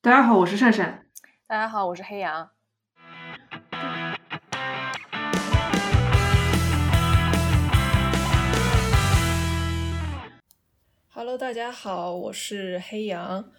[0.00, 1.06] 大家好，我是善善。
[1.48, 2.50] 大家好，我是黑羊。
[11.12, 13.50] Hello，大家好，我是黑羊。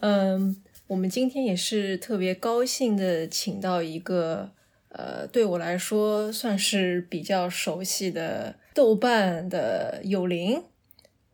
[0.00, 4.50] 嗯，我们今天也是特别高兴的，请到一个
[4.88, 10.60] 呃，对我来说算是比较熟悉的豆瓣的友邻。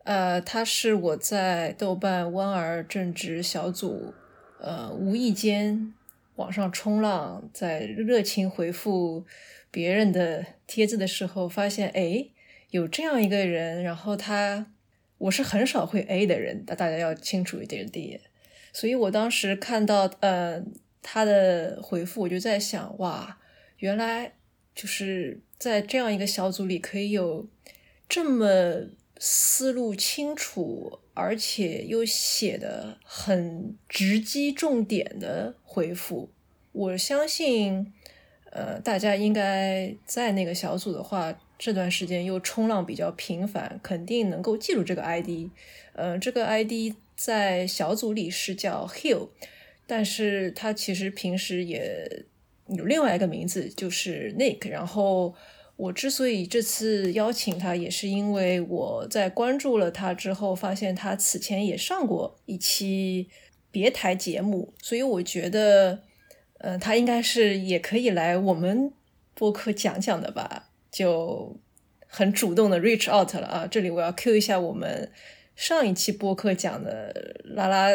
[0.03, 4.13] 呃，他是我在豆瓣弯儿正直小组，
[4.61, 5.93] 呃，无意间
[6.35, 9.25] 网上冲浪，在热情回复
[9.69, 12.27] 别人的帖子的时候，发现哎，
[12.69, 14.67] 有这样一个人，然后他。
[15.21, 18.19] 我是很少会 A 的人，大大家要清楚一点的。
[18.73, 20.63] 所以我当时看到呃
[21.03, 23.37] 他的回复，我就在想，哇，
[23.77, 24.33] 原来
[24.73, 27.47] 就是在这样一个小组里可以有
[28.09, 28.87] 这么
[29.23, 36.31] 思路清楚，而且又写的很直击重点的回复。
[36.71, 37.93] 我相信，
[38.49, 41.39] 呃，大家应该在那个小组的话。
[41.63, 45.51] 这段时间又冲浪比较频繁，肯定能够记住这个 ID。
[45.93, 49.29] 呃，这个 ID 在小组里是叫 Hill，
[49.85, 52.25] 但是他其实平时也
[52.65, 54.69] 有另外一个名字，就是 Nick。
[54.69, 55.35] 然后
[55.81, 63.27] 我之所以这次邀请他，也是因为我在关注了他之后，发现他此前也上过一期
[63.71, 66.03] 别台节目，所以我觉得，
[66.59, 68.93] 呃，他应该是也可以来我们
[69.33, 70.67] 播客讲讲的吧。
[70.91, 71.57] 就
[72.05, 73.65] 很主动的 reach out 了啊！
[73.65, 75.09] 这里我要 Q 一下我们
[75.55, 77.87] 上一期播客讲的拉拉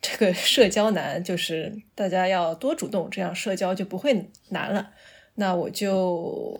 [0.00, 4.90] 这个社交难，就是大家要多主动，这样社交就不会难了。
[5.34, 6.58] 那我就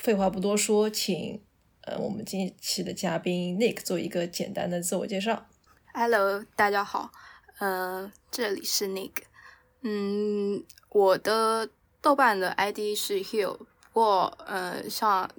[0.00, 1.42] 废话不多说，请
[1.82, 5.46] 呃我们今期的嘉宾 Nick 做一个简单的自我介绍。
[5.92, 7.12] Hello，大家好，
[7.58, 9.12] 呃，这里是 Nick，
[9.82, 11.68] 嗯，我的
[12.00, 13.58] 豆瓣的 ID 是 Hill。
[13.92, 15.30] 不过，呃，像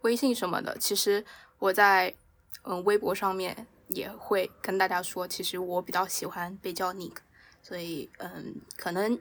[0.00, 1.22] 微信什么的，其实
[1.58, 2.14] 我在
[2.62, 7.16] 嗯微博上面也会跟大家说，其实我比较喜欢被叫 Nick，
[7.62, 9.20] 所以嗯，可能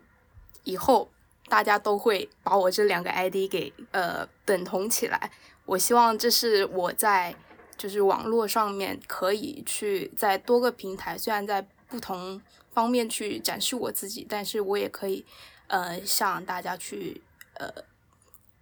[0.63, 1.11] 以后
[1.47, 5.31] 大家都会把我这两个 ID 给呃等同起来。
[5.65, 7.35] 我希望这是我在
[7.77, 12.41] 就是网络上面可以去在多个平台，虽然在不同
[12.71, 15.25] 方面去展示我自己，但是我也可以
[15.67, 17.21] 呃向大家去
[17.55, 17.71] 呃。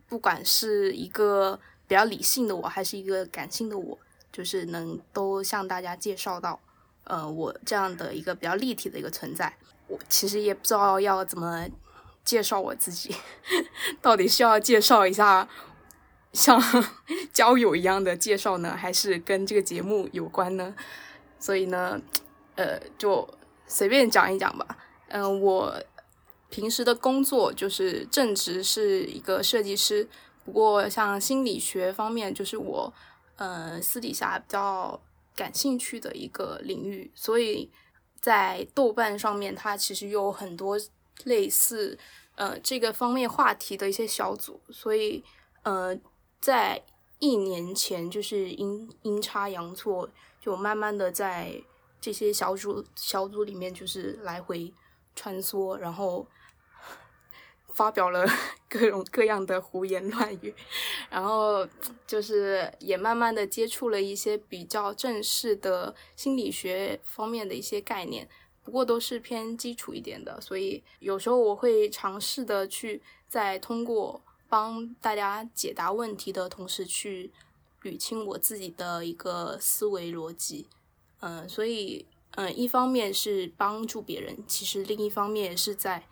[0.10, 3.98] 不管是一个比较理性的我，还是一个感性的我，
[4.32, 6.60] 就是能都向大家介绍到，
[7.06, 9.52] 呃，我这样的一个比较立体的一个存在。
[9.88, 11.68] 我其实也不知道要怎么
[12.24, 13.16] 介绍我自己，
[14.02, 15.48] 到底是要介绍一下
[16.34, 16.62] 像
[17.34, 20.76] 交友一样的介绍呢，还是跟这个节目有关呢？
[21.40, 22.02] 所以呢，
[22.56, 23.28] 呃，就
[23.68, 24.78] 随便讲一讲吧。
[25.08, 25.82] 嗯，我。
[26.50, 30.08] 平时的工作就是正职是一个设计师，
[30.46, 32.94] 不过像心理学方面，就是我
[33.38, 35.02] 呃私底下比较
[35.36, 37.72] 感兴趣的一个领域，所以
[38.22, 40.80] 在豆瓣上面，它其实有很多
[41.26, 41.98] 类似
[42.36, 45.24] 呃这个方面话题的一些小组，所以
[45.64, 45.98] 呃
[46.40, 46.84] 在
[47.20, 51.62] 一年前就是阴阴差阳错，就慢慢的在
[52.02, 54.74] 这些小组小组里面就是来回
[55.16, 56.28] 穿梭，然后。
[57.74, 58.24] 发表了
[58.70, 60.54] 各种各样的胡言乱语，
[61.10, 61.68] 然后
[62.06, 68.30] 就是也慢慢的接触了一些比较正式的心理学方面的一些概念，
[68.64, 77.32] 不过都是偏基础一点的，所以有时候我会尝试的去在通过帮大家解答问题的同时，去
[77.84, 80.68] 捋清我自己的一个思维逻辑，
[81.20, 86.06] 嗯，所以嗯，一方面是帮助别人，其实另一方面也是在。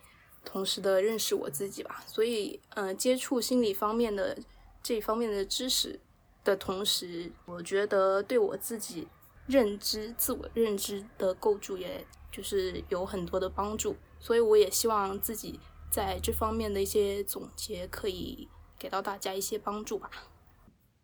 [0.43, 4.35] 同时的认识我自己吧，所以，嗯，接触心理方面的
[4.81, 5.99] 这方面的知识
[6.43, 9.07] 的同时，我觉得对我自己
[9.45, 13.95] 认知、自我认知的构筑，也就是有很多的帮助。
[14.19, 15.59] 所以，我也希望自己
[15.91, 18.47] 在这方面的一些总结，可以
[18.79, 20.09] 给到大家一些帮助吧。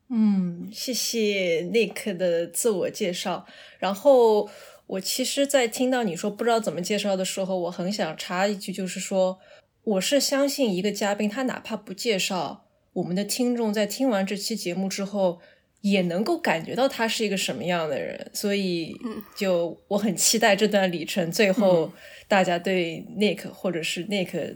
[0.10, 3.46] 嗯，谢谢 Nick 的自我介绍，
[3.80, 4.50] 然后。
[4.88, 9.38] 我其实，在听到你说不知道怎么介绍的时候，我很想插一句，就是说，
[9.84, 12.64] 我是相信一个嘉宾，他哪怕不介绍，
[12.94, 15.42] 我们的听众在听完这期节目之后，
[15.82, 18.30] 也能够感觉到他是一个什么样的人。
[18.34, 18.96] 所以，
[19.36, 21.92] 就我很期待这段旅程，最后
[22.28, 24.56] 大家对 Nick 或者是 Nick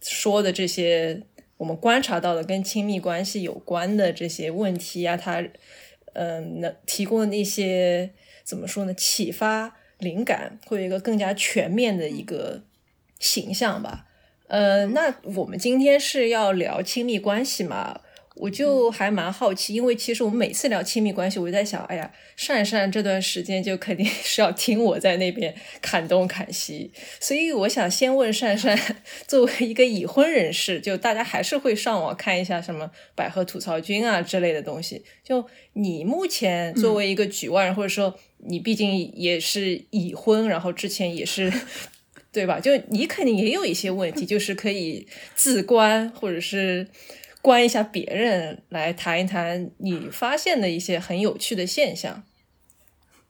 [0.00, 1.22] 说的这些
[1.56, 5.44] 我们观察到的跟亲密关系有关的这些问题啊，他
[6.14, 8.10] 嗯，能提供的那些。
[8.48, 8.94] 怎么说呢？
[8.94, 12.62] 启发灵感，会有一个更加全面的一个
[13.18, 14.06] 形象吧。
[14.46, 18.00] 呃，那我们今天是要聊亲密关系嘛？
[18.38, 26.90] 我就还蛮好奇，因为其实我们每次聊亲密关系，我就在想，哎呀，善善这段时间就肯定 是要听我在那边侃东侃西，
[27.20, 28.78] 所以我想先问善善，
[29.26, 35.02] 作为一个已婚人士，就大家还是会上网看一下什么百合吐槽君啊之类的东西。
[35.24, 35.44] 就
[35.74, 41.52] 你目前作为一个局外人，或者说你毕竟也是已婚，然后之前也是。
[42.30, 42.60] 对吧？
[42.60, 45.04] 就你肯定也有一些问题，就是可以
[45.34, 46.86] 自观，或者是
[47.42, 52.22] 观一下别人，来谈一谈你发现的一些很有趣的现象。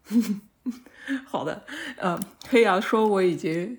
[1.27, 1.65] 好的，
[1.97, 2.19] 呃，
[2.49, 3.79] 黑羊说我已经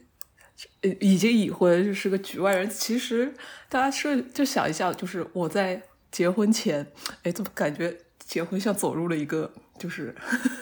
[0.99, 2.69] 已经已婚，就是个局外人。
[2.69, 3.33] 其实
[3.67, 5.81] 大家是就想一下，就是我在
[6.11, 6.91] 结婚前，
[7.23, 10.15] 哎，怎么感觉结婚像走入了一个就是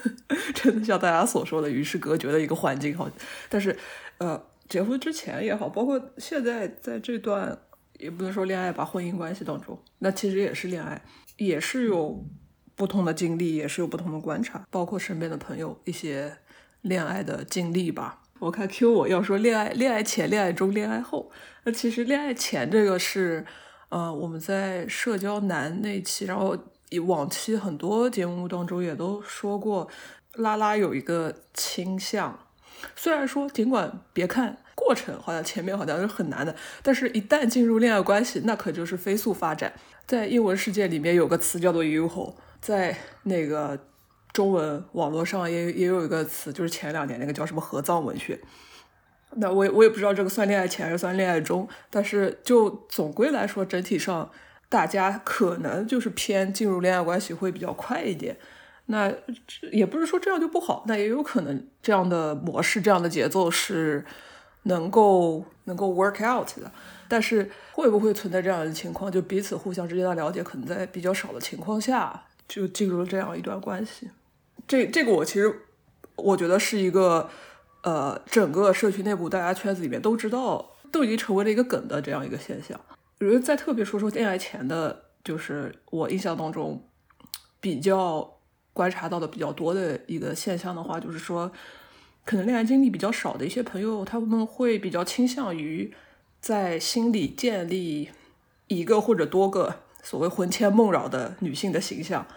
[0.56, 2.98] 真的像大家所说的与世隔绝的一个环境？
[2.98, 3.10] 好，
[3.50, 3.78] 但是。
[4.20, 7.56] 呃，结婚之前也好，包括现在在这段
[8.00, 11.02] 也不能说恋爱吧，婚姻关系当中，那其实也是恋爱，
[11.38, 12.26] 也是有
[12.76, 16.38] 不同的经历，也是有不同的观察，包括身边的朋友一些
[16.82, 18.22] 恋爱的经历吧。
[18.40, 21.32] 我看 Q 我要说恋爱，恋爱前、恋爱中、恋爱后，
[21.64, 23.44] 那其实恋爱前这个是，
[23.90, 26.56] 呃，我们在社交男那期，然后
[27.08, 29.90] 往期很多节目当中也都说过，
[30.36, 32.47] 拉拉有一个倾向。
[32.96, 39.74] 虽然说，尽管别看过程好像前面好像是很难的，但是一旦进入恋爱关系，那可就是飞速发展。
[40.06, 43.78] 在英文世界里面有个词叫做 “uho”，在那个
[44.32, 48.40] 中文网络上也也有一个词，就是前两年那个叫什么“合葬文学”。
[49.36, 54.32] 那我我也不知道这个算恋爱前还是算恋爱中，但是就总归来说，整体上
[54.70, 58.38] 大家可能就是偏进入恋爱关系会比较快一点。
[58.90, 59.12] 那
[59.46, 64.06] 这也不是说这样就不好，那也有可能这样的模式、这样的节奏是
[64.64, 66.72] 能够能够 work out 的。
[67.10, 74.10] 但是会不会存在这样的情况，就彼此互相之间的了解可能在比较少的情况下就进入了这样一段关系？
[74.68, 75.64] 这这个我其实
[76.16, 77.30] 我觉得是一个
[77.84, 82.80] 呃，整个社区内部大家圈子里面都知道，都已经成为了一个梗的这样一个现象。
[83.20, 86.88] 我觉得再特别说说恋爱前的，就是我印象当中
[87.60, 88.37] 比较。
[88.78, 91.52] 观察到的比较多的一个现象的话，就是说，
[92.24, 95.92] 可能恋爱经历比较少的一些朋友，他们会比较倾向于
[96.40, 98.12] 在心里建立
[98.68, 102.28] 一个或者多个所谓魂牵梦绕的女性的形象。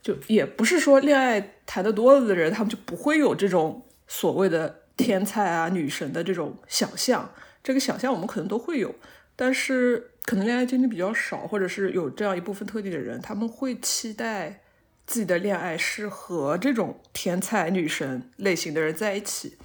[0.00, 7.32] 就也不是说恋爱谈得多了的人，他们就不会有这种所谓的天才啊、女神的这种想象。
[7.64, 8.94] 这个想象我们可能都会有，
[9.34, 14.60] 但是可能恋爱经历比较少，或者是有这样一部分特定的人，他们会期待。
[15.06, 19.58] 自己的恋爱是和这种天才女神类型的人在一起，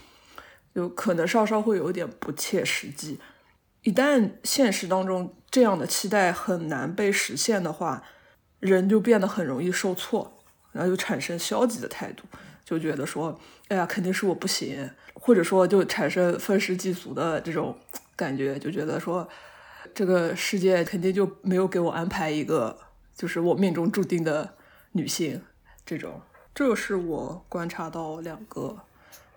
[0.74, 3.20] 就可能稍稍会有点不切实际。
[3.84, 8.04] 一旦现实当中这样的期待很难被实现的话，
[8.60, 10.44] 人就变得很容易受挫，
[10.74, 12.24] 然后就产生消极的态度，
[12.66, 13.40] 就觉得说，
[13.70, 17.78] 哎呀，肯定是我不行，或者说就产生愤世嫉俗的这种
[18.16, 19.30] 感觉，就觉得说，
[19.94, 22.78] 这个世界肯定就没有给我安排一个，
[23.16, 24.56] 就是我命中注定的。
[24.94, 25.42] 女性
[25.86, 26.22] 这种，
[26.54, 28.78] 这是我观察到两个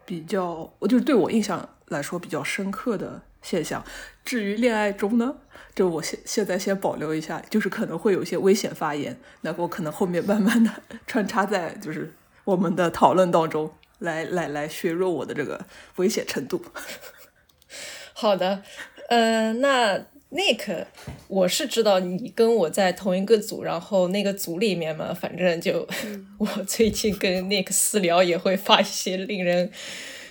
[0.05, 3.85] 比较，我就是对我印象来说比较深刻的现象。
[4.25, 5.37] 至于恋爱中呢，
[5.75, 10.71] 就我现现在先保留一下，就是可能会有一些危险发言，那我可能后面慢慢的
[11.07, 12.15] 穿插在就是
[12.45, 15.67] 我们的讨论当中，来来来削弱我的这个
[15.97, 16.63] 危险程度。
[18.15, 18.63] 好的，
[19.09, 20.07] 呃，那。
[20.33, 20.87] Nick，
[21.27, 25.85] 我是知道你跟我在同一个组，然后那个组里面嘛，反正就
[26.39, 29.73] 我最近跟 Nick 私聊也会发一些令人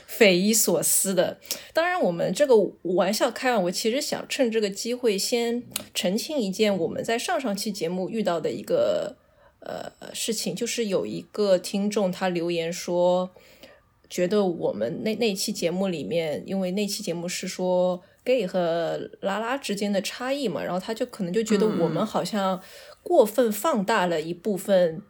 [0.07, 1.37] 匪夷所思的。
[1.73, 5.61] 当然，我们这个玩笑开完，我其实想趁这个机会先
[5.93, 9.17] 澄清一件我们在上上期节目遇到的一个
[9.59, 13.29] 呃事情，就是有一个听众他留言说，
[14.09, 18.01] 觉得我们那那期节目里面，因为那期节目是说。
[18.29, 22.61] Gay 和拉拉之间的差异嘛，然后他就可能就觉得我们好像
[23.01, 25.01] 过分放大了一部分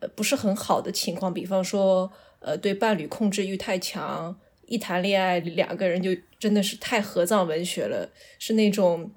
[0.00, 8.06] 呃不是很好的情况，比方说呃对伴侣控制欲太强，一谈恋爱两个人就真的是太合葬文学了，
[8.38, 9.10] 是那种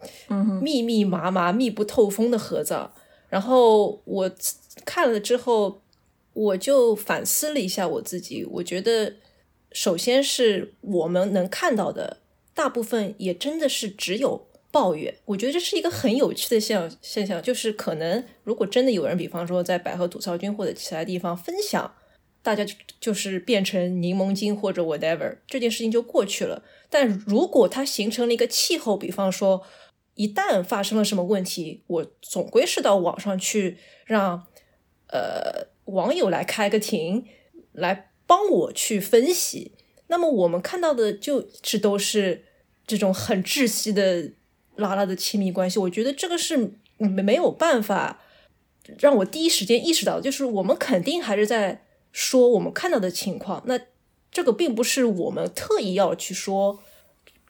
[0.62, 2.94] 密密麻麻、密不透风的合葬。
[3.28, 4.32] 然后我
[4.86, 5.82] 看了之后，
[6.32, 9.16] 我就反思了一下我自己，我觉得
[9.72, 12.23] 首先是我们能看到的。
[12.54, 21.94] 大部分也真的是只有抱怨，我觉得这是一个很有趣的现现象，就是可能如果真的有人，比方说在百合吐槽君或者其他地方分享
[22.42, 26.64] 大家就就是变成柠檬精或者 whatever，这件事情就过去了。
[26.90, 29.64] 但如果它形成了一个气候，比方说
[30.16, 34.48] 一旦发生了什么问题，我总归是到网上去让
[35.08, 37.26] 呃网友来开个庭，
[37.72, 39.72] 来帮我去分析。
[40.08, 42.44] 那么我们看到的就是都是
[42.86, 44.32] 这种很窒息的
[44.76, 45.80] 拉拉的亲密关系。
[45.80, 48.22] 我觉得这个是没没有办法
[49.00, 53.64] 让我第一时间意识到，就是我们肯定还是在说我们看到的情况。
[53.66, 53.80] 那
[54.32, 56.80] 这个并不是我们特意要去说，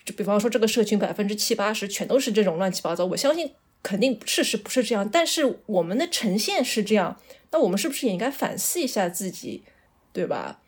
[0.05, 3.05] 就比方说这个社群百分之七八十全都是这种乱七八糟。
[3.05, 7.19] 我相信肯定事实不是这样，但是我们的呈现是这样。
[7.51, 9.63] 那我们是不是也应该反思一下自己，
[10.11, 10.61] 对吧？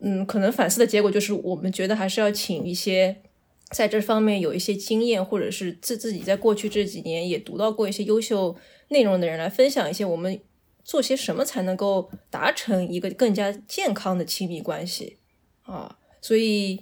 [0.00, 3.22] 嗯，可能反思的结果就是，我们觉得还是要请一些
[3.70, 8.56] 在这方面有一些经验，或者是自自己在过去这几年也读到过一些优秀
[8.88, 10.40] 内容的人来分享一些我们
[10.84, 15.18] 做些什么才能够达成一个更加健康的亲密关系
[15.62, 15.98] 啊。
[16.20, 16.80] 所以，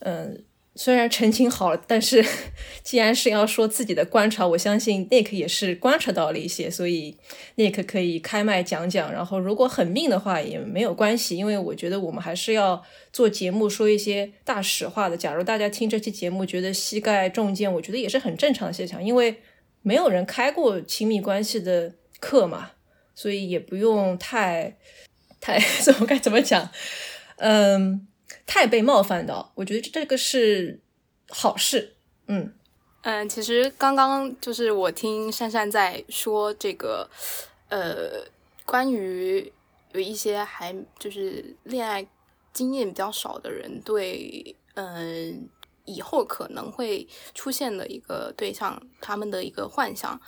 [0.00, 0.44] 嗯。
[0.76, 2.24] 虽然澄清好了，但是
[2.82, 7.16] 既然是要说自己的观察，我相信 Nick 也是观察到了一些，所以
[7.56, 9.12] Nick 可以开麦讲讲。
[9.12, 15.16] 然后如果很命的话也没有关系，因为我觉得我们还是要做节目，说一些大实话的。
[15.16, 19.36] 假如大家听这期节目觉得膝盖中箭，我觉得也是很正常的现象，因为
[19.82, 22.72] 没有人开过亲密关系的课嘛，
[23.14, 24.76] 所以也不用太
[25.40, 26.68] 太 怎么该怎么讲，
[27.36, 28.08] 嗯。
[28.46, 30.80] 太被冒犯到，我觉得这个是
[31.28, 31.94] 好事。
[32.26, 32.54] 嗯
[33.02, 37.08] 嗯，其实刚刚就是我听珊珊在说这个，
[37.68, 38.24] 呃，
[38.64, 39.52] 关于
[39.92, 42.06] 有一些还就是恋爱
[42.52, 45.48] 经验比较少的人对，嗯，
[45.84, 50.18] 以后可能会出现的一个对象，他们的一个幻想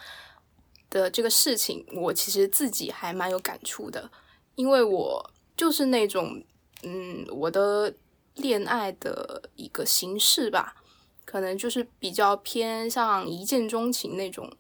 [0.90, 4.10] 的这个事情，我其实自己还蛮有感触的，
[4.54, 6.42] 因为我就是那种，
[6.82, 7.94] 嗯，我的。
[8.36, 10.76] 恋爱的一个形式吧，
[11.24, 14.52] 可能就是比较偏向一见钟情那种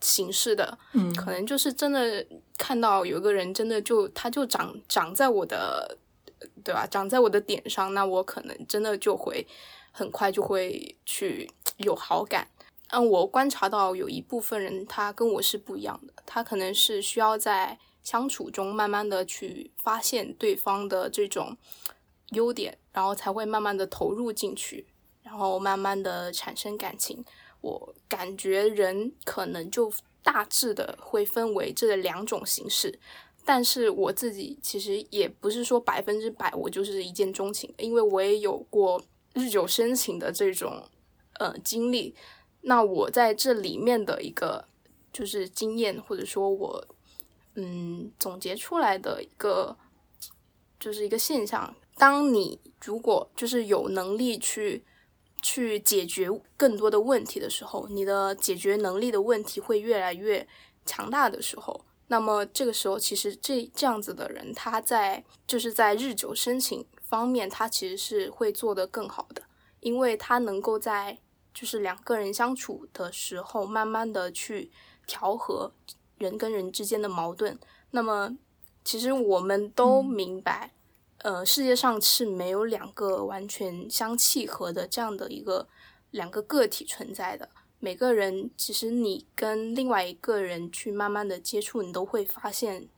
[0.00, 2.24] 形式的，嗯，可能就是真的
[2.56, 5.98] 看到有个人真的就他就长长在我的，
[6.62, 6.86] 对吧？
[6.86, 9.46] 长在我的点上，那我可能真的就会
[9.90, 12.48] 很快就会去有好感。
[12.90, 21.56] 嗯，我观察到有一部分人他跟我是不一样的，他可能是需要在相处中慢慢的去发现对方的这种。
[22.30, 24.86] 优点，然后才会慢慢的投入进去，
[25.22, 27.24] 然后慢慢的产生感情。
[27.60, 29.92] 我感觉人可能就
[30.22, 32.98] 大致的会分为这两种形式，
[33.44, 39.02] 但是我自己其实也不是说百分之百我就是一见钟情，因为我也有过
[39.34, 40.88] 日久生情的这种
[41.34, 42.14] 呃经历。
[42.62, 44.66] 那我在这里面的一个
[45.12, 46.86] 就是经验，或者说我
[47.54, 49.76] 嗯总结出来的一个
[50.78, 51.74] 就是一个现象。
[51.98, 54.84] 当你如果就是有能力去
[55.40, 60.46] 去解决更多的问题的时候，你的解决能力的问题会越来越
[60.84, 69.42] 强大的时候，那么这个时候其实这这样子的人，他在就是在日久生情方面，他其实是会做得更好的，
[69.80, 71.18] 因为他能够在
[71.54, 74.70] 就是两个人相处的时候，慢慢的去
[75.06, 75.72] 调和
[76.18, 77.58] 人跟人之间的矛盾。
[77.92, 78.36] 那么
[78.84, 80.72] 其实我们都明白。
[81.26, 85.66] 呃，世界上是没有两个完全相契合的这样的一个
[86.12, 87.48] 两个个体存在的。
[87.80, 92.88] 每个人其实你跟另外一个人去慢慢的接触，你都会发现，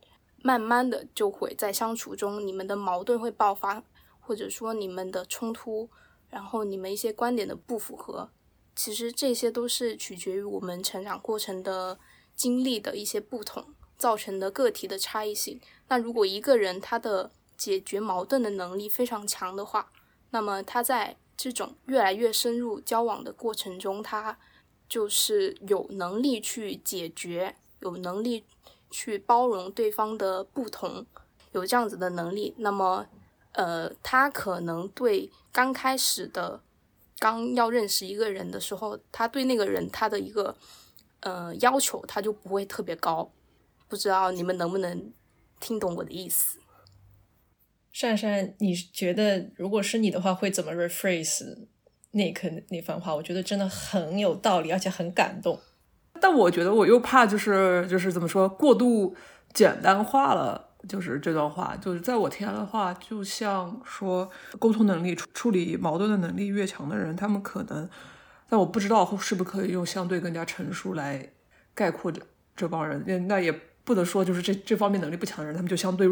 [0.43, 3.83] 慢慢的就会在相处中，你们的矛盾会爆发，
[4.19, 5.89] 或者说你们的冲突，
[6.29, 8.29] 然后你们一些观点的不符合，
[8.75, 11.97] 其实这些都是取决于我们成长过程的
[12.35, 15.59] 经历的一些不同造成的个体的差异性。
[15.87, 19.91] 那如果一个人他的解决矛盾的能力非常强的话，
[20.29, 24.39] 那么他在这种越来越深入交往的过程中，他
[24.87, 28.45] 就是有能力去解决，有能力
[28.89, 31.05] 去包容对方的不同，
[31.51, 32.55] 有这样子的能力。
[32.59, 33.05] 那么，
[33.51, 36.61] 呃，他可能对刚开始的
[37.19, 40.55] 刚要认识一个人的时候，他对那个人他的一个
[41.19, 43.29] 呃要求，他就不会特别高。
[43.89, 45.11] 不知道你们能不能
[45.59, 46.59] 听懂我的意思？
[47.91, 51.67] 珊珊，你觉得如果是你的话，会怎么 rephrase
[52.11, 53.15] 那颗那番话？
[53.15, 55.59] 我觉得真的很有道理，而且很感动。
[56.21, 59.15] 但我觉得我又怕，就是就是怎么说，过度
[59.53, 60.67] 简单化了。
[60.87, 67.89] 就是这段话，就是在我听来的话，就像说，沟通能力、处处理矛盾的能力越强的人，他们可能，
[68.47, 71.33] 但我不知道是不是可以用相对更加成熟来
[71.73, 72.21] 概括这
[72.55, 73.27] 这帮人。
[73.27, 73.51] 那也
[73.83, 76.07] 不能说就是这这方面能力不强的人，他们就相对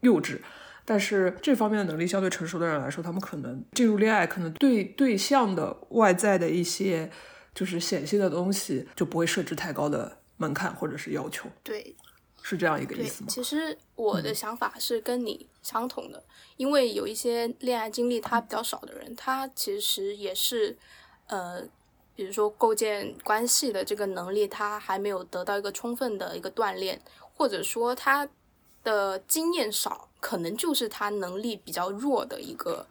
[0.00, 0.38] 幼稚。
[0.84, 7.10] 但是这方面的能力相对成熟的人来说，他们可能进入恋爱，可能对对象的外在的一些
[7.54, 11.48] 就是显性的东西，就不会设置太高的门槛或者是要求。
[11.62, 11.94] 对，
[12.42, 13.28] 是这样一个意思，吗？
[13.30, 16.22] 其实我的想法是跟你相同的，
[16.56, 20.76] 因为有一些恋爱经历他比较少的人，他其实也是，
[21.28, 21.62] 呃，
[22.16, 27.00] 比如说构建关系的这个能力，他还没有得到一个充分的一个锻炼，
[27.34, 28.28] 或者说他
[28.82, 32.86] 的经验少，可能就是他能力比较弱的一个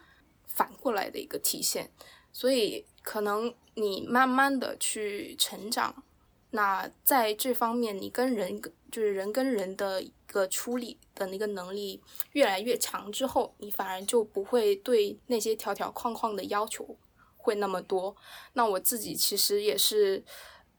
[0.46, 1.92] 反过来的一个体现。
[2.34, 6.04] 所以可能你慢慢的去成长，
[6.52, 16.98] 那在这方面，你跟人就是人跟人的一个处理的那个能力越来越强之后，你反而就不会对那些条条框框的要求
[17.36, 18.16] 会那么多。
[18.54, 20.24] 那我自己其实也是，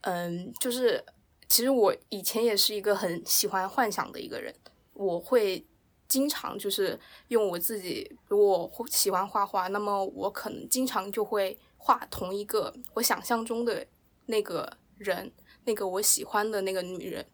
[0.02, 1.04] 嗯，就是
[1.48, 4.54] 其实我以前也是一个很喜欢幻想的一个人，
[5.02, 5.66] 我会
[6.08, 13.86] 经常就是用我自己，如果喜欢画画，那么我可能经常就会画同一个我想象中的
[14.26, 15.32] 那个人，
[15.64, 17.26] 那个我喜欢的那个女人。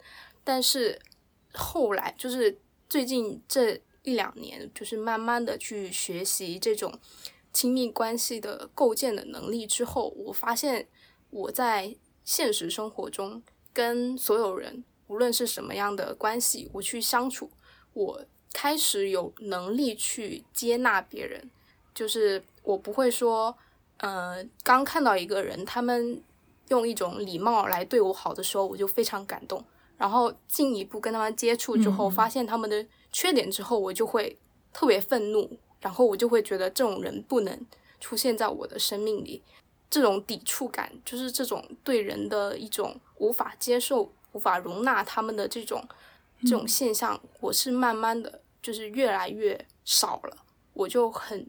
[0.44, 0.98] 但是
[1.52, 2.58] 后来就是
[2.88, 6.98] 最近这一两年，就是慢慢的去学习这种
[7.52, 10.88] 亲密关系的构建的能力之后，我发现
[11.30, 17.50] 我在现实生活中跟所有人，无论是什么样的关系，我去相处，
[17.98, 21.50] 我开始有能力去接纳别人，
[21.92, 23.56] 就是我不会说，
[23.96, 26.22] 呃，刚看到一个人，他们
[26.68, 29.64] 用一种礼貌来对我好的时候，我就非常感动。
[29.96, 34.38] 然后进一步跟他们接触之后，嗯发现他们的缺点之后，我就会
[34.72, 37.66] 特别愤怒，然后我就会觉得这种人不能
[37.98, 39.42] 出现在我的生命里。
[39.90, 45.82] 这种抵触感，就是这种对人的一种无法接受、无法容纳他们的这种
[46.42, 50.36] 这种现象，我是慢慢的就是越来越少了，
[50.72, 51.48] 我就很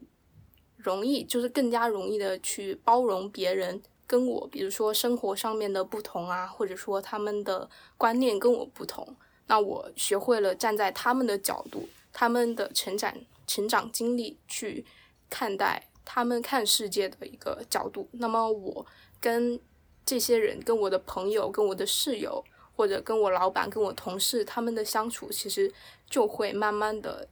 [0.76, 13.14] 容易，就是更加容易的去包容别人跟我，比如说生活上面的不同啊，或者说他们的观念跟我不同，那我学会了站在他们的角度，他们的成长
[13.46, 14.84] 成长经历去
[15.28, 18.08] 看待他们看世界的一个角度。
[18.12, 18.86] 那么我
[19.20, 19.60] 跟
[20.04, 22.44] 这些人、跟我的朋友、跟我的室友，
[22.80, 25.70] 或者跟我老板、跟我同事，他们的相处其实
[26.08, 27.28] 就会慢慢的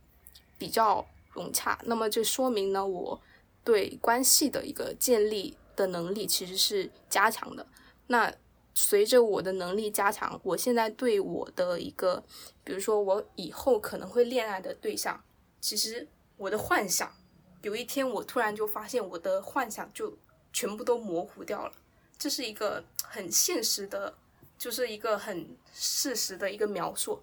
[0.59, 1.81] 比较融洽。
[1.87, 3.19] 那么这说明呢，我
[3.65, 7.67] 对关系的一个建立的能力其实是加强的。
[8.09, 8.31] 那
[8.75, 12.23] 随着我的能力加强，我现在对我的一个，
[12.63, 15.19] 比如说我以后可能会恋爱的对象，
[15.63, 16.07] 其实
[16.37, 17.11] 我的幻想，
[17.63, 20.15] 有一天我突然就发现我的幻想就
[20.53, 21.73] 全部都模糊掉了，
[22.19, 24.15] 这是一个很现实的，
[24.59, 27.23] 就是一个很事实的一个描述。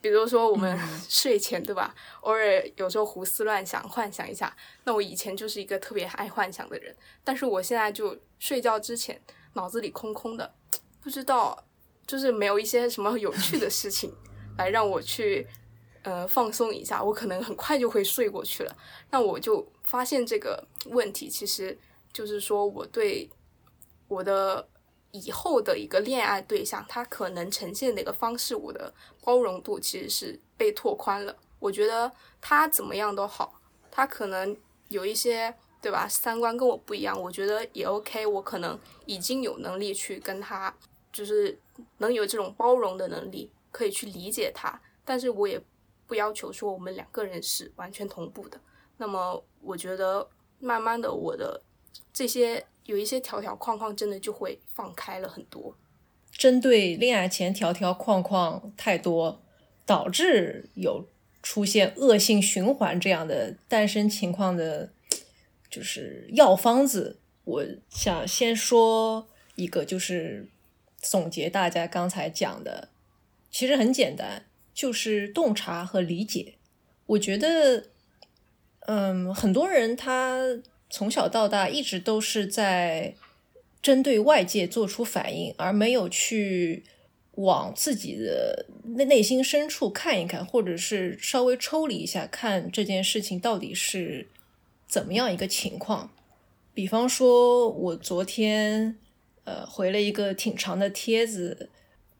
[0.00, 0.76] 比如说我们
[1.08, 2.40] 睡前对吧，偶尔
[2.74, 4.54] 有时候胡思乱想，幻想一下。
[4.82, 10.52] 那我以前就是一个特别爱幻想的人，但是我现在就睡觉之前脑子里空空的，
[11.00, 11.64] 不知道
[12.04, 14.12] 就是没有一些什么有趣的事情
[14.58, 15.46] 来让我去
[16.02, 18.76] 呃放松一下，我可能很快就会睡过去了。
[19.10, 21.78] 那我就发现这个问题，其实
[22.12, 23.30] 就是说我对
[24.08, 24.68] 我的
[25.12, 31.36] 以后的一个恋爱对象，他可能呈现的一个方式，我的包容度其实是被拓宽了。
[31.58, 34.56] 我觉得他怎么样都好，他可能
[34.88, 38.26] 有一些对吧三观跟我不一样，我觉得也 OK。
[38.26, 40.74] 我可能已经有能力去跟他，
[41.12, 41.58] 就是
[41.98, 45.62] 能有这种包容的能力，可以去理解他，但是我也
[46.06, 48.58] 不要求说我们两个人是完全同步的。
[48.96, 50.26] 那么我觉得
[50.58, 51.62] 慢慢的，我的
[52.12, 55.76] 这些有一些条条框框真的就会放开了很多。
[56.30, 59.42] 针对恋爱前条条框框太多，
[59.84, 61.06] 导致有
[61.42, 64.90] 出现恶性循环这样的诞生情况的，
[65.70, 67.18] 就是药方子。
[67.44, 70.48] 我想先说一个，就是
[70.96, 72.88] 总结大家刚才讲的，
[73.50, 76.54] 其实很简单，就是洞察和理解。
[77.06, 77.88] 我觉得，
[78.86, 80.38] 嗯，很多人他
[80.92, 83.14] 从小到大一直都是在
[83.80, 86.84] 针对外界做出反应，而没有去
[87.36, 94.28] 往自己的内内心深处看一看，或者是稍微抽离一下，看这件事情到底是
[94.86, 96.10] 怎么样一个情况。
[96.74, 98.98] 比方说，我昨天
[99.44, 101.70] 呃回了一个挺长的帖子，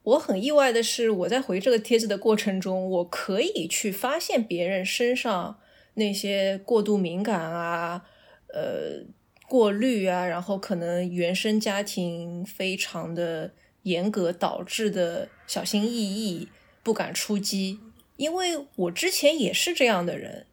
[0.03, 5.59] 我很意外的是，我在回这个帖子的过程中，我可以去发现别人身上
[5.95, 8.07] 那些过度敏感啊，
[8.53, 9.05] 呃。
[9.49, 16.49] 过滤啊，然后可能原生家庭非常的严格导致的小心翼翼、
[16.83, 17.79] 不敢出击。
[18.17, 20.47] 因为我之前也是这样的人，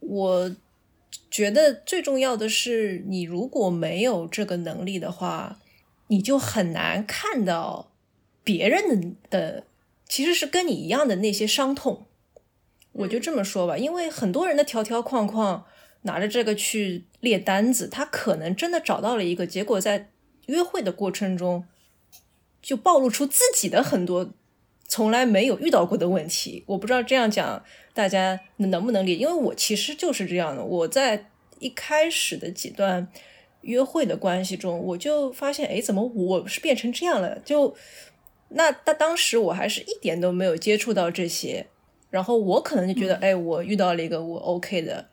[0.00, 0.54] 我
[1.30, 5.58] 觉得最重要的是，你如果没有这个能力的话，
[6.08, 7.90] 你就很难看到
[8.44, 9.64] 别人的的
[10.06, 12.04] 其实是跟你一样的那些伤痛。
[12.92, 15.64] 我就这么说吧，因为很多人的条条框框
[16.02, 20.10] 拿着这个去列单子，他可能真的找到了一个结果，在
[20.46, 21.64] 约会的过程中
[22.60, 24.32] 就暴露出自己的很多
[24.88, 26.64] 从来没有遇到过的问题。
[26.66, 27.62] 我不知道这样讲
[27.94, 30.64] 大家能不能理解，因为我其实就是这样的。
[30.64, 31.26] 我在
[31.58, 33.06] 一开始的几段
[33.60, 37.38] 约会的关系中，我就发现，哎，怎么我是变成这样了？
[37.40, 37.76] 就
[38.48, 41.66] 那当当时我还是一点都没有接触到这些。
[42.08, 45.08] 然后我可能就觉得，哎，我遇到了一个我 OK 的，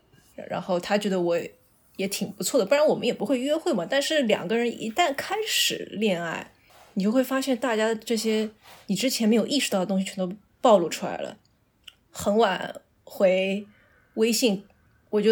[0.50, 1.39] 然后他觉得我
[1.98, 3.86] 也挺不错的，不然我们也不会约会嘛。
[3.88, 6.52] 但是两个人一旦开始恋爱，
[6.94, 8.50] 你就会发现大家这些
[8.86, 11.38] 你之前没有意识到的东西全都暴露出来了。
[12.10, 13.68] 很晚回
[14.14, 14.64] 微信，
[15.10, 15.32] 我就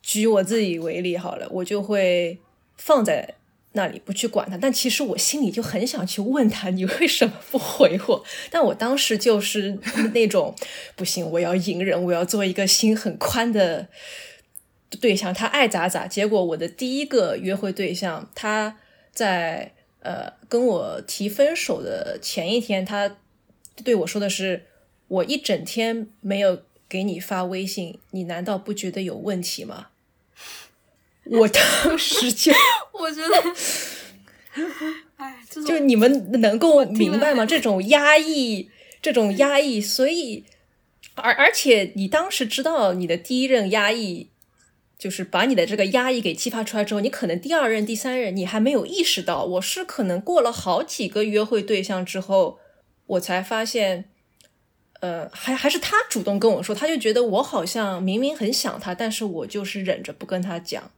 [0.00, 2.38] 举我自己为例好了，我就会
[2.78, 3.34] 放在。
[3.72, 8.24] 那里不去管他，但其实我心里就很想去问他，你为什么不回我？
[8.50, 9.78] 但我当时就是
[10.14, 10.56] 那种
[10.94, 13.86] 不行，我要隐忍，我要做一个心很宽的
[14.96, 16.06] 对象，他爱咋咋。
[16.06, 18.78] 结果我的第一个约会对象，他
[19.12, 23.16] 在呃跟我提分手的前一天，他
[23.84, 24.66] 对我说的是
[25.08, 29.88] ：“我一整天没有给你发微信，你难道不觉得有问题吗？”
[31.28, 32.52] 我当时就，
[32.94, 33.34] 我觉得，
[35.16, 37.44] 哎，就你们能够明白吗？
[37.44, 38.70] 这种压抑，
[39.02, 40.44] 这种压抑，所以，
[41.16, 44.30] 而而且你当时知道你的第一任压抑，
[44.98, 49.44] 就是把你的这个压抑给激发出来之后，你可能第二任、第三任你还没有意识到。
[49.44, 52.58] 我是可能过了好几个约会对象之后，
[53.06, 54.06] 我才发现，
[55.00, 60.90] 呃，还还是他主动跟我说，他就觉得我好像明明很想他，但是我就是忍着不跟他讲。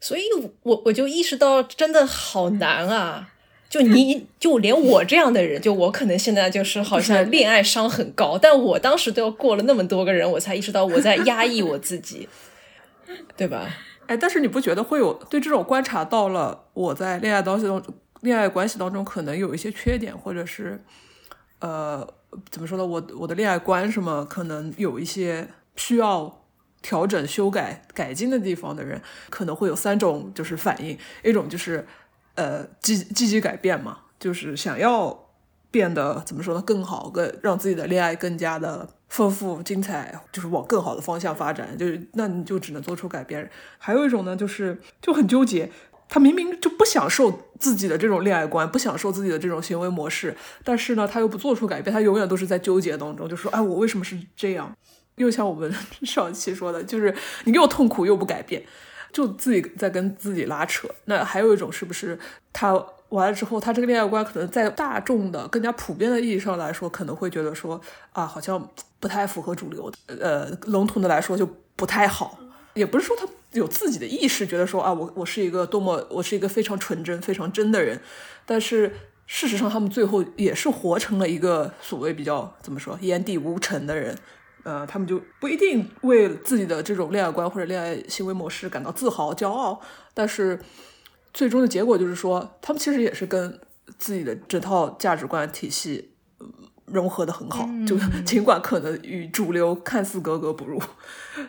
[0.00, 0.22] 所以，
[0.62, 3.30] 我我就意识到，真的好难啊！
[3.70, 12.28] 就你就连我这样的人，就我可能现在就是好像 恋爱伤很高，但我当时都要过了那么多个人，我才意识到我在压抑我自己，
[13.36, 13.68] 对吧？
[14.06, 17.82] 哎，但是你不觉得会有对这种观察到了我在恋爱当中、
[18.20, 20.82] 恋爱关系当中可能有一些缺点，或者是
[21.60, 22.06] 呃，
[22.50, 22.84] 怎么说呢？
[22.84, 26.40] 我我的恋爱观什么可能有一些需要。
[26.86, 29.00] 调整、修改、改进的地方的人，
[29.30, 31.86] 可能会有三种就是反应，一种就是
[32.34, 35.23] 呃积积极改变嘛，就是想要
[35.74, 43.50] 变得怎么说呢更好，更让自己的恋爱更加的丰富精彩，就是往更好的方向发展，就是那你就只能做出改变。
[43.76, 45.68] 还有一种呢，就是就很纠结，
[46.08, 54.72] 他明明就不享受自己的这种恋爱观，不享受自己的这种行为模式，但是呢，他又不做出改变，他永远都是在纠结当中，就说哎，我为什么是这样？
[55.16, 55.74] 又像我们
[56.06, 57.12] 上期说的，就是
[57.46, 58.62] 你又痛苦又不改变，
[59.12, 60.88] 就自己在跟自己拉扯。
[61.06, 62.16] 那还有一种，是不是
[62.52, 62.80] 他
[63.14, 67.80] 完了之后，他这个恋爱观可能在大众的、更加普遍的意义上来说，可能会觉得说
[68.12, 69.96] 啊，好像不太符合主流的。
[70.20, 72.38] 呃，笼统的来说，就不太好。
[72.74, 78.00] 也不是说他有自己的意识，觉得说啊，我我是一个多么，我是一个非常纯真、非常真的人。
[78.44, 78.92] 但是
[79.26, 84.16] 事实上，他们最后也是活成了一个所谓比较怎么说，眼底无尘的人。
[84.64, 89.78] 呃，他们就不一定为自己的这种恋爱观或者恋爱行为模式感到自豪、骄傲，
[90.14, 90.58] 但是
[91.34, 93.60] 最终的结果就是说，他们其实也是跟
[93.98, 96.12] 自己的这套价值观体系
[96.86, 100.80] 融合的很好，就 尽管可能与主流看似格格不入，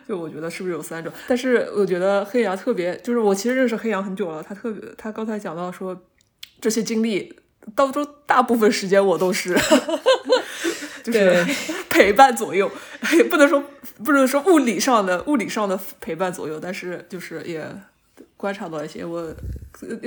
[0.07, 1.13] 就我觉得是不是有三种？
[1.27, 6.03] 但是我觉得黑羊特别，就是我其实认识黑羊很久了，他特别，他刚才讲到说
[6.59, 7.33] 这些经历
[7.75, 9.55] 当中，大部分时间我都是。
[11.03, 11.45] 就是
[11.87, 12.71] 陪伴左右，
[13.15, 13.63] 也不能说
[14.03, 17.63] 不能说物理上的物理上的陪伴左右，但是就是也
[18.37, 19.35] 观察到一些，我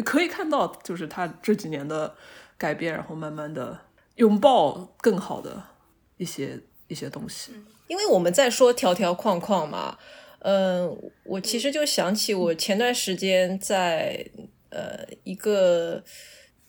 [0.05, 2.15] 可以看到就是他这几年的
[2.57, 3.79] 改变，然后慢慢的
[4.17, 5.63] 拥抱更好的
[6.17, 7.53] 一些一些东西。
[7.87, 9.99] 因为我们在说条条框框嘛，
[10.41, 14.29] 嗯，我其实就想起我前段时间在
[14.71, 16.03] 呃一个。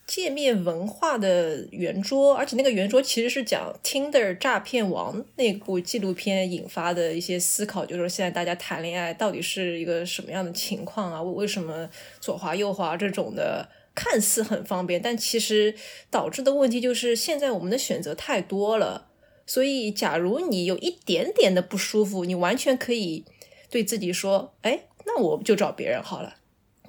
[0.09, 11.21] 界面文化的圆桌，而且那个圆桌其实是讲 Tinder 诈骗王那部纪录片引发的一些思考，就是现在大家谈恋爱到底是一个什么样的情况啊？
[11.21, 11.87] 为为什么
[12.19, 15.75] 左滑右滑这种的看似很方便，但其实
[16.09, 19.09] 导致的问题就是现在我们的选择太多了。
[19.45, 23.23] 所以，假如你有一点点的不舒服，你完全可以
[23.69, 26.37] 对自己说：“哎，那我就找别人好了。”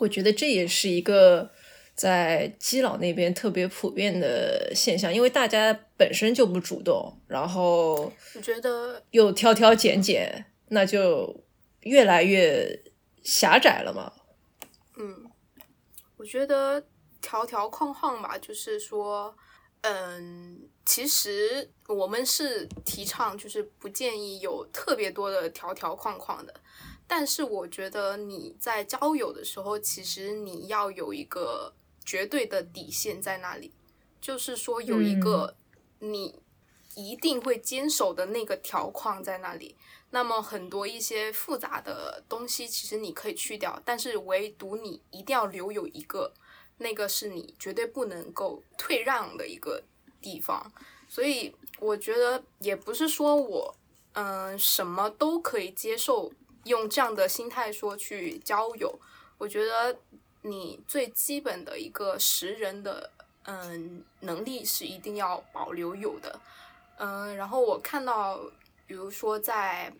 [0.01, 1.51] 我觉得这也是一个。
[2.01, 11.45] 在基佬那边特别普遍的现象，因为大家本身就不主动，然后我觉得又挑挑拣拣，那就
[11.81, 12.83] 越来越
[13.23, 14.11] 狭窄了嘛？
[14.97, 15.31] 嗯，
[16.17, 16.83] 我觉得
[17.21, 19.37] 条条框框吧，就是说，
[19.83, 26.55] 嗯，其实我们是提倡，就是不建议有特别多的条条框框的。
[27.07, 31.75] 但是我觉得你在交友的时候，其实你要有一个
[32.11, 33.73] 绝对的底线在那里，
[34.21, 35.55] 就是说有一个
[36.01, 36.43] 你
[36.97, 39.77] 一定会坚守的那个条框在那里。
[40.11, 46.35] 那么很多一些复杂的东西，其实你可以去掉，但是唯独你一定要留有一个，
[46.79, 49.81] 那个是你绝对不能够退让的一个
[50.21, 50.73] 地方。
[51.07, 53.77] 所以我觉得也不是说我
[54.15, 56.33] 嗯什么都可以接受。
[56.65, 59.01] 用这样的心态说去交友，
[59.39, 59.99] 我觉得
[60.43, 63.11] 你最基本的一个识人的
[63.45, 66.41] 嗯能力是一定要保留有的，
[66.99, 68.41] 嗯，然后我看到，
[68.87, 69.93] 比如说在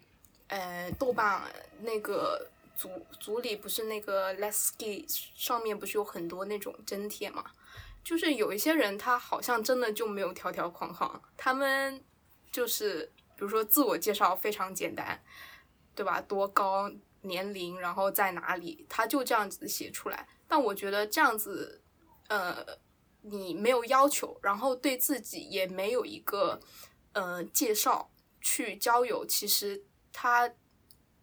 [0.49, 1.43] 呃豆瓣
[1.81, 5.05] 那个组组里，不是那个 Let's Ski
[5.37, 7.45] 上面不是有很多那种真帖嘛？
[8.03, 12.03] 就是有一些人他好像真的就没有条条框框，他们
[12.51, 15.23] 就是比如说自我介绍非常简单。
[15.93, 16.19] 对吧？
[16.23, 16.91] 多高
[17.23, 18.87] 年龄，然后在哪里？
[18.89, 20.29] 他就这样子写出来。
[20.49, 21.83] 但我觉得这样子，
[22.29, 22.65] 呃，
[23.23, 26.61] 你没有要求，然后对自己也没有一个
[27.13, 30.53] 呃介绍去交友，其实他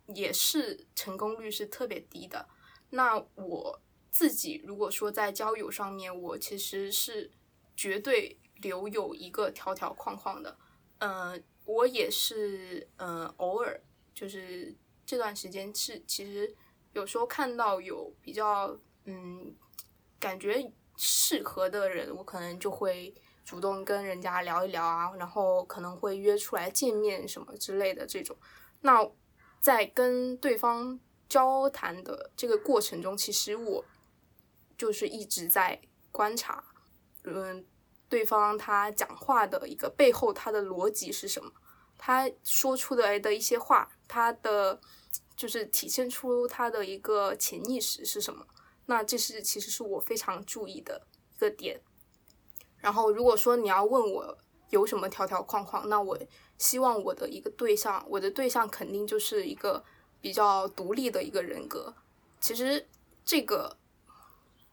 [0.08, 2.48] 也是成功率是特别低的。
[2.92, 7.32] 那我自己如果说在交友上面，我其实是
[7.76, 10.58] 绝对留有一个条条框框的。
[11.00, 13.82] 嗯，我也是，嗯，偶尔。
[14.14, 14.76] 就是
[15.08, 16.54] 这段时间是，其实
[16.92, 19.56] 有时候看到有比较嗯
[20.20, 23.16] 感觉适合的人，我可能就会
[23.46, 28.36] 主动跟人家聊一聊啊，然后可能会约出来见面什么之类的这种。
[28.82, 29.10] 那
[29.62, 33.86] 在跟对方交谈的这个过程中，其实我
[34.78, 35.80] 就是一直在
[36.12, 36.62] 观察，
[37.24, 37.66] 嗯，
[38.10, 41.50] 对方他讲话的一个背后，他的逻辑是什么。
[42.00, 44.80] 他说出来的一些话，他的
[45.38, 48.46] 就是体现出他的一个潜意识是什么？
[48.88, 51.04] 那这是其实是我非常注意的
[51.36, 51.80] 一个点。
[52.80, 54.38] 然后如果说你要问我
[54.72, 56.18] 有什么条条框框，那我
[56.58, 59.84] 希望我的一个对象，我的对象肯定就是一个
[60.20, 61.94] 比较独立的一个人格。
[62.40, 62.88] 其实
[63.24, 63.78] 这个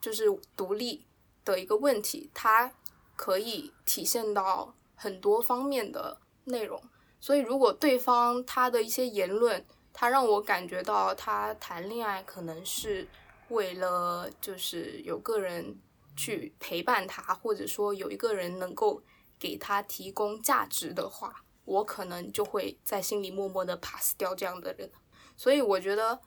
[0.01, 0.25] 就是
[0.57, 1.05] 独立
[1.45, 2.73] 的一个问题，它
[3.17, 6.83] 可以体现到很多方面的内容。
[7.21, 9.65] 所以，如果对方他的一些言论，
[9.97, 13.09] 他让我感觉到他谈恋爱可能是
[13.49, 15.79] 为了就是有个人
[16.17, 19.01] 去陪伴他，或者说有一个人能够
[19.39, 24.91] 给他提供价值的话，我可能就会在心里默默的 pass 掉这样的人。
[25.37, 26.21] 所以，我觉得，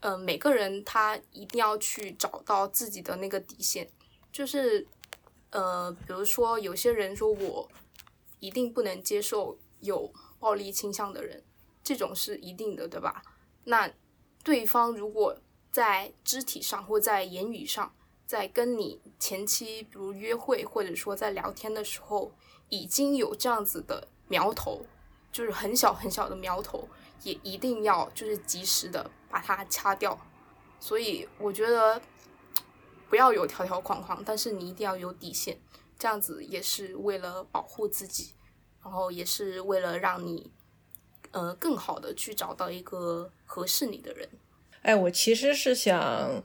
[0.00, 3.90] 呃，每个人他一定要去找到自己的那个底线，
[4.30, 4.86] 就是，
[5.50, 7.68] 呃，比如说有些人说我
[8.40, 10.12] 一定不能接受有。
[10.38, 11.42] 暴力倾向的人，
[11.86, 13.22] 这种是一定的，对吧？
[13.62, 13.88] 那
[14.42, 15.36] 对方如果
[15.70, 17.94] 在肢体上或在言语上，
[18.26, 22.32] 在跟你前期比如约会或者说在聊天的时候，
[22.70, 24.84] 已经有这样子的苗头，
[25.30, 26.88] 就是很小很小的苗头，
[27.22, 30.18] 也一定要就是及时的把它掐掉。
[30.80, 32.02] 所以我觉得
[33.08, 35.56] 不要有条条框框，但是你一定要有底线，
[35.96, 38.32] 这样子也是为了保护自己。
[38.82, 40.52] 然后也是为了让你，
[41.36, 44.26] 呃，更好的去找到一个合适你的人。
[44.80, 46.42] 哎，我其实是想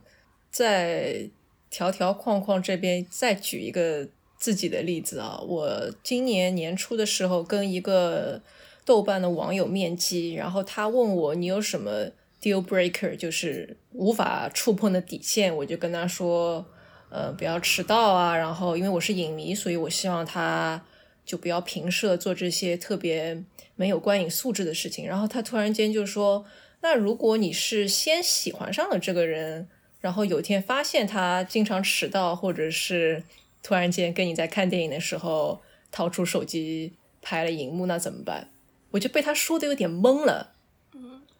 [0.50, 1.30] 在
[1.70, 5.40] 条条框框这边再举一个自己的例子啊。
[5.48, 8.42] 我今年年初的时候跟一个
[8.84, 12.10] 豆瓣的网友面基，然后他问我你有什么
[12.42, 16.66] deal breaker，就是无法触碰的底线，我就跟他说，
[17.08, 18.36] 呃，不要迟到啊。
[18.36, 20.84] 然后因为我是影迷，所以我希望他。
[21.24, 23.42] 就不要平射做这些特别
[23.76, 25.06] 没有观影素质的事情。
[25.06, 26.44] 然后他突然间就说
[26.82, 29.68] ：“那如果你是先喜欢上了这个人，
[30.00, 33.22] 然后有一天发现他经常迟到，或者是
[33.62, 38.50] 突然间跟你在看电影的时候掏出手机拍了荧幕，那怎么办？”
[38.90, 40.52] 我就被他说的有点懵了。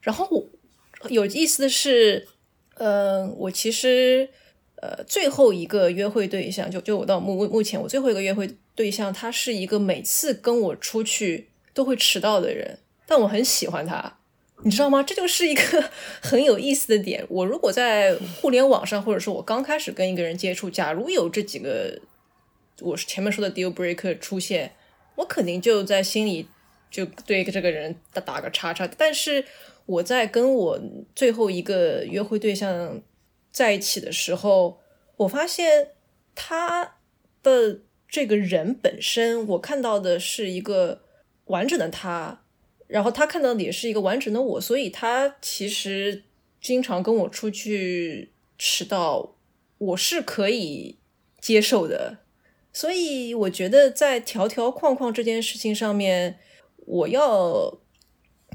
[0.01, 2.27] 然后我有意思的是，
[2.75, 4.31] 嗯，我其实
[4.77, 8.57] 呃最后一个约会对象，就就我到目目目前我最后一个约会。
[8.75, 14.19] 对象他是一个每次跟我出去都会迟到的人，但我很喜欢他，
[14.65, 15.03] 你知道吗？
[15.03, 15.91] 这就是一个
[16.23, 17.25] 很有意思的点。
[17.29, 22.01] 我如果在互联网上，或者说我刚开始跟一个人接触，假如有这几个
[22.81, 24.73] 我是前面说的 deal breaker 出现，
[25.17, 26.49] 我肯定就在心里
[26.91, 28.89] 就对这个人打打个叉叉。
[28.97, 29.45] 但是
[29.85, 30.81] 我在跟我
[31.15, 33.03] 最后一个约会对象
[33.51, 34.81] 在一起的时候，
[35.17, 35.89] 我发现
[36.35, 36.97] 他
[37.43, 37.81] 的
[38.13, 41.01] 这个人本身，我看到的是一个
[41.47, 42.43] 完整的他，
[42.87, 46.25] 然后他看到的也是一个完整的我，所以他其实
[46.61, 49.35] 经常跟我出去迟到，
[49.79, 50.99] 我是可以
[51.41, 52.19] 接受的。
[52.71, 56.39] 所以我觉得在条条框框这件事情上面，
[56.85, 57.79] 我要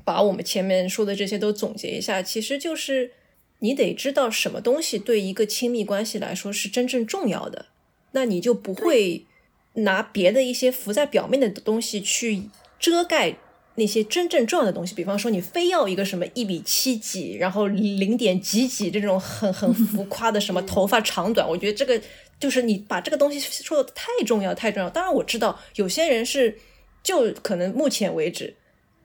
[0.06, 3.14] 把我们前面说的这些都总结一下，其实就是
[3.58, 7.66] 你得知道什么东西对一个亲密关系来说是真正重要的，
[8.12, 9.26] 那你就不会
[9.78, 12.44] 拿别的一些浮在表面的东西去
[12.80, 13.36] 遮盖
[13.76, 14.94] 那些真正重要的东西。
[14.94, 22.02] 比方说，你非要一个什么一比七几，然后零点几几这种很很浮夸的什么头发长短，我觉得这个。
[22.40, 26.56] 就是你把这个东西说的太重要太重要，当然我知道有些人是
[27.02, 28.56] 就可能目前为止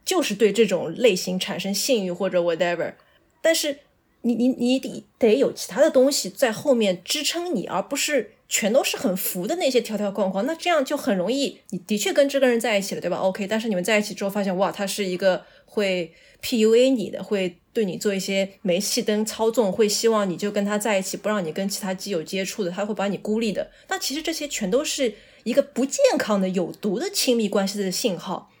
[0.05, 2.93] 就是对这种类型产生性欲或者 whatever，
[3.41, 3.79] 但是
[4.21, 16.13] 你你你得得有其他的东西在后面支撑你，而不是全都是很浮的那些条条框框，那这样就很容易你的确跟这个人在一起了，对吧？OK，但是你们在一起之后发现哇，他是一个会
[16.43, 17.57] PUA 你的，会。
[17.73, 23.71] 对你做一些煤气灯操纵，会希望你就跟他在一起，不让你跟其他基友接触的，他会把你孤立的。
[23.89, 28.51] 那其实这些全都是一个不健康的、有毒的亲密关系的信号。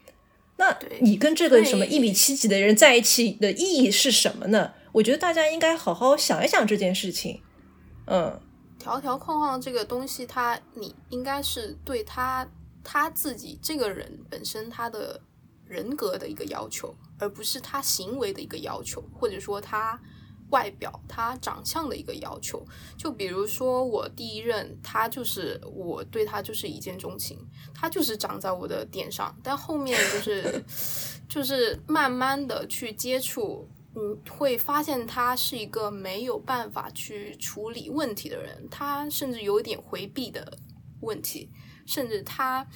[0.57, 4.73] 那你跟这个什么一米七几的人在一起的意义是什么呢？
[4.93, 7.39] 我觉得大家应该好好想一想这件事情。
[8.07, 8.41] 嗯，
[8.83, 12.47] 条条框框这个东西，他你应该是对他
[12.83, 15.19] 他自己这个人本身他的
[15.65, 16.93] 人格的一个要求。
[17.19, 19.97] 而不是他行为的一个要求，或者说他
[20.49, 22.65] 外表、他长相的一个要求。
[22.97, 27.39] 就比如说我第一任，他就是我对他就是一见钟情，
[27.73, 29.33] 他就是长在我的点上。
[29.41, 30.65] 但后面就是
[31.29, 40.57] 就是慢慢的去接触，嗯，会发现他是一个没有办法去处理问题的人，他甚至有点回避的
[41.01, 41.49] 问题，
[41.85, 42.67] 甚至他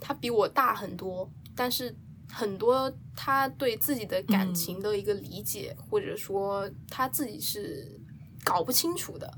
[0.00, 1.96] 他比我大很多，但是。
[2.28, 7.98] 很多他对自己的感情的一个理解，或者说他自己是
[8.44, 9.32] 搞不清楚的，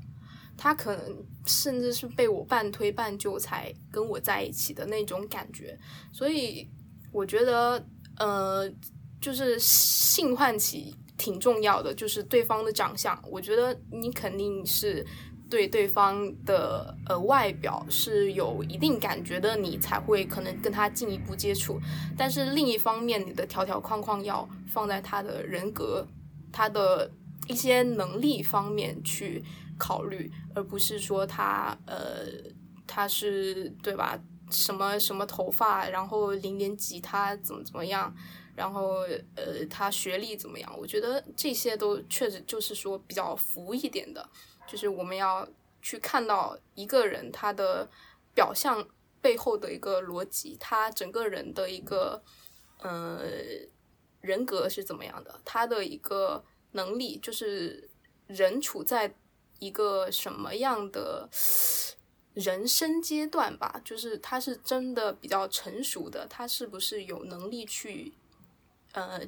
[0.57, 5.79] 他可能甚至是被我半推半就才跟我在一起的那种感觉。
[6.11, 6.67] 所以
[7.11, 7.87] 我觉得，
[8.17, 8.69] 呃，
[9.21, 15.05] 就是性唤起挺重要的，就是对方的长相，我觉得你肯定是。
[15.51, 21.79] 对对方的呃外表是有一定感觉的，你才会可能跟他进一步接触。
[22.15, 26.07] 但是另一方面，你的条条框框要放在他的人格、
[26.51, 27.09] 他的
[27.47, 29.43] 一些能力方面去
[29.75, 32.27] 考虑，而不是说他呃
[32.85, 34.19] 他是对吧？
[34.51, 38.13] 什么什么头发，然后零点几，他怎么怎么样，
[38.59, 39.05] 然后
[39.37, 40.77] 呃他学历怎么样？
[40.77, 44.29] 我觉得这些都确实就是说比较浮一点的。
[44.67, 45.47] 就是我们要
[45.81, 47.89] 去看到一个人他的
[48.35, 48.85] 表象
[49.21, 52.21] 背后的一个逻辑，他整个人的一个
[52.79, 53.21] 呃
[54.19, 56.43] 人格是怎么样的，他的一个
[56.73, 57.89] 能力，就是
[58.27, 59.15] 人处在
[59.59, 61.29] 一个什么样的
[62.33, 68.13] 人生阶段吧，就是他是真的比较成熟的，他是不是有能力去
[68.93, 69.21] 呃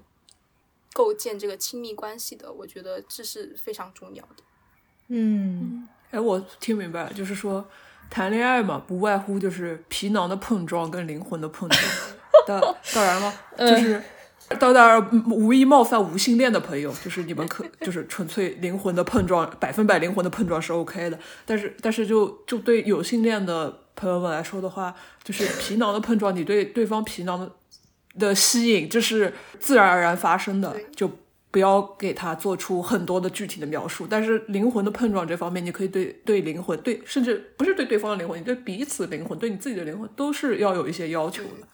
[0.93, 2.51] 构建这个亲密关系的？
[2.51, 4.43] 我觉得这是非常重要的。
[5.07, 7.65] 嗯，哎，我听明白了，就是说
[8.09, 11.81] 谈恋爱嘛，不外乎就是皮囊的碰撞跟灵魂的碰撞。
[12.47, 12.59] 当
[12.93, 14.01] 当然了， 就是
[14.59, 21.19] 当然无意冒犯无性恋的朋友，就是你们可就是纯粹灵魂的碰撞，百分百灵魂的碰撞是 OK 的。
[21.45, 24.93] 但是但是就就对有性恋的朋友们来说的话，
[25.23, 27.51] 就是皮囊的碰撞，你对对方皮囊的
[28.17, 31.09] 的吸引，就是自然而然发生的，就。
[31.53, 41.67] 不要给他做出很多的具体的描述，但是灵魂的碰撞这方面，你可以对对灵魂，对甚至不是对对方的灵魂，你对彼此灵魂，对你自己的灵魂，都是要有一些要求的。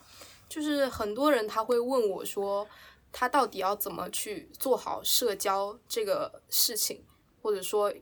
[0.50, 2.67] 就是很多人他会问我说，
[3.12, 7.04] 他到底要怎么去做好社交这个事情，
[7.44, 7.94] 或者说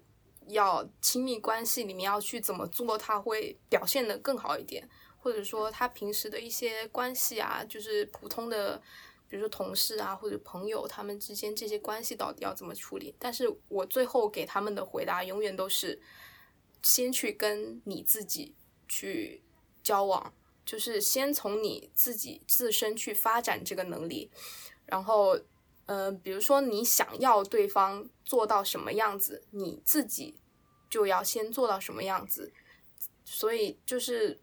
[0.48, 4.88] 要亲密关系里面要去怎么做，他会表现的更好一点，
[5.26, 8.80] 或者说他平时的一些关系啊，就是普通的。
[9.28, 13.14] 比如说同事啊，或者朋友，他们之间这些关系到底要怎么处理？
[13.18, 16.00] 但是我最后给他们的回答永远都是，
[16.84, 18.54] 先去跟你自己
[18.88, 19.42] 去
[19.82, 20.32] 交往，
[20.64, 24.30] 就是先从你自己自身去发展这个能力，
[24.86, 25.40] 然后，
[25.88, 30.38] 呃，比如说你想要对方做到什么样子，你自己
[30.88, 32.54] 就要先做到什么样子，
[33.26, 34.40] 所以就是，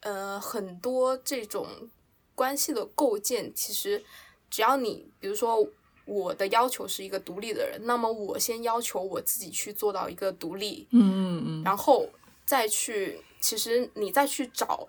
[0.00, 1.88] 呃，很多这种。
[2.32, 4.02] 关系的构建，其实
[4.48, 5.68] 只要你，比如说
[6.06, 12.08] 我的要求是一个独立的人，那么我先要求我自己去做到一个独立，嗯嗯嗯，然后
[12.46, 14.88] 再去，其实你再去找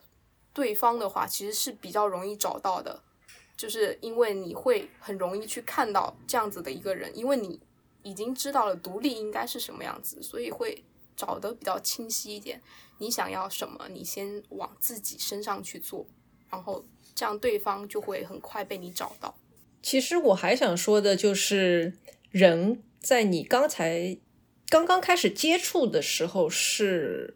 [0.53, 3.01] 对方的话，其实是比较容易找到的，
[3.57, 7.59] 就是因为你会很容易去看到这样子的一个人，因为你
[8.03, 10.81] 已经知道了独立应该是什么样子，所以会
[11.17, 12.61] 找得比较清晰一点。
[13.01, 16.05] 你想要什么，你先往自己身上去做，
[16.51, 16.85] 然后
[17.15, 19.35] 这样对方就会很快被你找到。
[19.81, 21.93] 其实我还想说的就是，
[22.29, 24.15] 人在你刚才
[24.69, 27.35] 刚刚开始接触的时候是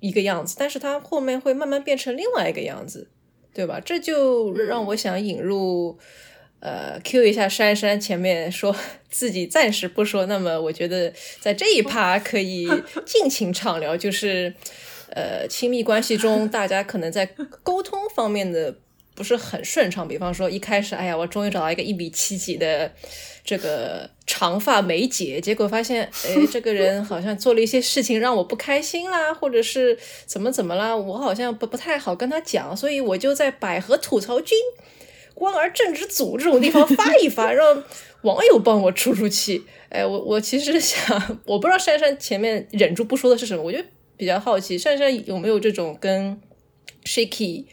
[0.00, 3.10] 一个样子，但是他后面会慢慢变成另外一个样子，
[3.54, 3.80] 对吧？
[3.80, 5.98] 这就让我想引入，
[6.60, 8.76] 呃，Q 一下珊珊前面说
[9.08, 11.10] 自己暂时不说，那么我觉得
[11.40, 12.68] 在这一趴可以
[13.06, 14.54] 尽情畅聊，就是
[15.10, 17.26] 呃，亲密关系中大家可能在
[17.62, 18.76] 沟通方面的。
[19.16, 22.92] 不是很顺畅，比方说一开始，哎呀，我终于找到一个一米七几的
[23.42, 34.54] 这个长发美姐，结果发现，哎，这个人好像做了一些事情让我不开心啦，或者是怎么怎么啦，我好像不不太好跟他讲，所以我就在百合吐槽君、
[35.32, 37.82] 官儿政治组这种地方发一发，让
[38.20, 39.64] 网友帮我出出气。
[39.88, 43.78] 哎，我我其实想，我不知道珊珊前面忍住不说的是什么，我就
[44.16, 46.40] 比较好奇，珊珊有没有这种跟
[47.04, 47.66] Shaky。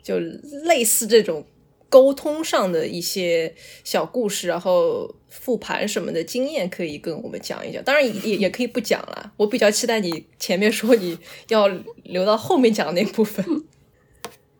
[0.00, 1.46] 就类似这种
[1.90, 7.84] 沟通上的一些小故事，然后复盘什么的经验，可以跟我们讲一讲。
[7.84, 9.34] 当然也也可以不讲了。
[9.36, 11.18] 我比较期待你前面说你
[11.48, 11.68] 要
[12.04, 13.44] 留到后面讲那部分。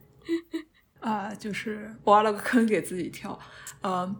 [1.00, 3.38] 啊，就是挖了个坑给自己跳。
[3.82, 4.14] 嗯，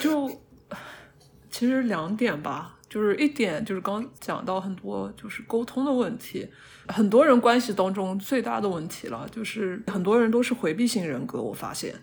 [0.00, 0.40] 就
[1.50, 6.46] 其实两点吧，就是一点就是刚讲到很多就是沟通的问题。
[6.88, 11.40] 很多人关系当中最大的问题了，就是很多人都是回避型人格。
[11.40, 11.94] 我发现，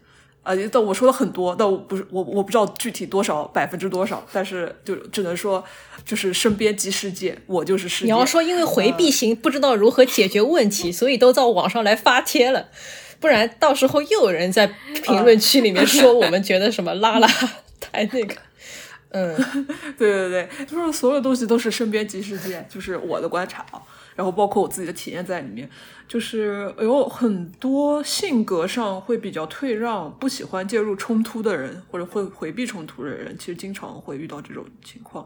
[0.43, 5.61] 啊，但我说了很多，但我不是我我不知道具体多少百分之多少，但是就只能说，
[6.05, 8.05] 就是身边即世界，我就是世界。
[8.05, 12.69] 你要说因为回避型不知道如何解决问题，所以都到网上来发帖了，
[13.19, 14.67] 不然到时候又有人在
[15.03, 17.27] 评论区里面说我们觉得什么拉拉
[17.81, 18.46] 太那个。
[19.09, 19.35] 嗯，
[19.97, 23.65] 对对对，就是所有东西都是身边即世界，就是我的观察。
[24.15, 25.69] 然后包括我自己的体验在里面，
[26.07, 35.23] 就是有很多性格上会比较退让、不喜欢介入冲突的人，或者会回避冲突的人，其实经常会遇到这种情况。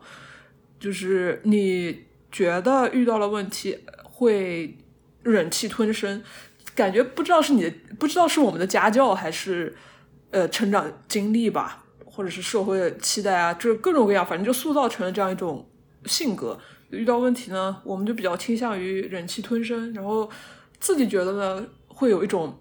[0.77, 4.77] 就是你觉得遇到了问题会
[5.23, 6.21] 忍气吞声，
[6.75, 9.73] 感觉不知道是你的，不知道是我们的家教还是
[10.31, 11.80] 呃成长经历吧，
[12.21, 15.67] 或者是社会的期待啊，就是各种各样，反正就塑造成了这样一种
[16.05, 16.55] 性格。
[16.91, 20.29] 遇到问题呢，我们就比较倾向于忍气吞声，然后
[20.79, 22.55] 自己觉得呢，会有一种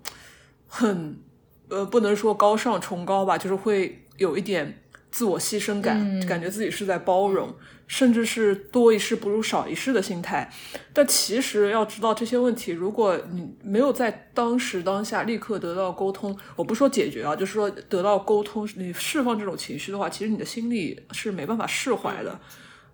[0.66, 1.14] 很
[1.68, 4.79] 呃，不能说高尚崇高吧，就是会有一点
[5.10, 7.54] 自我牺牲感，感觉自己是在包容，
[7.86, 10.50] 甚至是多一事不如少一事的心态。
[10.92, 22.40] 但其实要知道这些问题，如果你没有在当时当下立刻得到沟通，我不说解决啊，就是说得到沟通，你释放这种情绪的话，其实你的心里是没办法释怀的。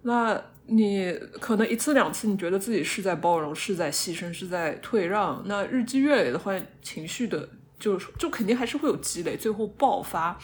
[0.03, 5.43] 那你可能一次两次，你觉得自己是在包容，是在牺牲，是在退让。
[5.47, 7.49] 那日积月累的话，情绪的
[7.79, 10.39] 就就肯定还是会有积累，最后爆发。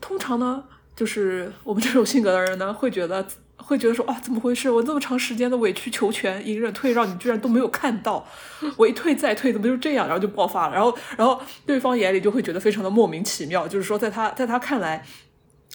[0.00, 3.26] 通常呢，就是我们这种性格的人呢，会觉得
[3.56, 4.70] 会觉得说啊，怎么回事？
[4.70, 8.26] 我这么长时间的委曲求全、隐忍退让，你居然都没有看到，
[8.76, 10.06] 我一退再退，怎么就这样？
[10.06, 10.74] 然后就爆发了。
[10.74, 15.04] 然后，然后对方眼里就会觉得非常的莫名其妙，就是说，在他在他看来。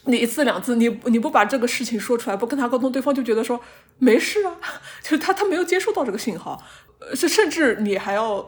[0.05, 3.61] 你一次两次，你你不把这个事情说出来，不跟他沟通，对方就觉得说
[3.99, 4.57] 没事啊，
[5.03, 6.59] 就是他他没有接收到这个信号，
[7.13, 8.45] 是甚至你还要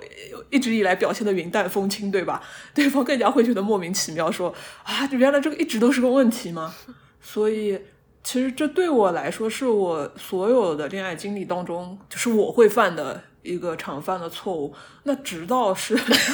[0.49, 2.41] 一直以来表现的云淡风轻，对吧？
[2.73, 6.73] 对方更加会觉得莫名其妙，说啊，原来这个一直都是个问题吗？
[7.21, 7.79] 所以
[8.23, 13.23] 其实这对我来说，是我所有的恋爱经历当中，就是我会犯的。
[13.43, 14.73] 一个常犯的错误，
[15.03, 15.93] 那直到是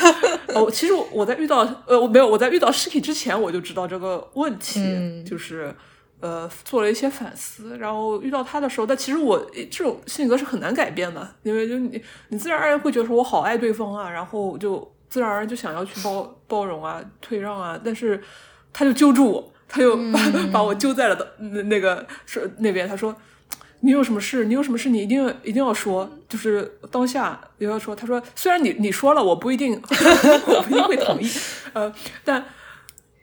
[0.54, 5.74] 哦，其实我在遇到呃，我没有我在遇到尸体之前，我就知道这个问题，就是
[6.20, 9.40] 呃做了一些反思，然后遇到他的时候，但其实我
[9.72, 18.22] 这种性格是很难改变的，因为就你你自然而然会觉得说我好爱对方啊，然后就自然而然就想要去包包容啊、退让啊，但是
[18.72, 20.20] 他就揪住我，他就把
[20.54, 23.16] 把我揪在了的那个是那边，他说。
[23.82, 24.44] 你有什么事？
[24.44, 24.90] 你有什么事？
[24.90, 27.96] 你一定一定要说，就是当下也要说。
[27.96, 31.26] 他说：“虽然你你说了，我不一定， 我不一定会同意，
[31.72, 31.90] 呃，
[32.26, 32.44] 但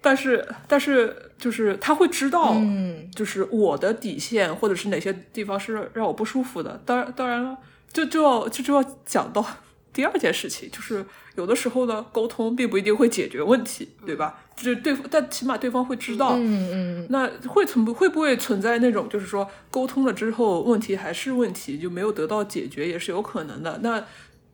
[0.07, 6.81] 但是但是就是他会知道，嗯，就是我的底线或者是哪些地方是让我不舒服的。
[6.87, 7.59] 当然当然了，
[7.93, 9.45] 就就要就就要讲到
[9.93, 11.05] 第二件事情，就是
[11.35, 14.39] 有的时候呢，沟通并不一定会解决问题，对吧？
[14.55, 16.35] 就对，但起码对方会知道。
[16.37, 17.07] 嗯嗯。
[17.11, 23.81] 那会存不会不会存在那种，就是说沟通了之后问题还是问题，就没有得到解决，也是有可能的。
[23.83, 24.07] 那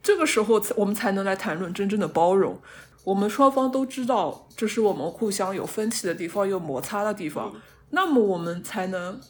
[0.02, 2.58] 这个时候我们才能来谈论真正的包容。
[3.04, 7.52] 我们双方都知道，这是我们互相有分歧的地方，有摩擦的地方，
[7.90, 9.20] 那么我们才能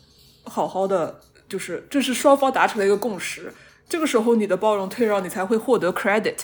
[0.44, 3.52] 好好的，就是这是双方达成了一个共识。
[3.88, 6.38] 这个时候你的包容退让，你才会获得 credit。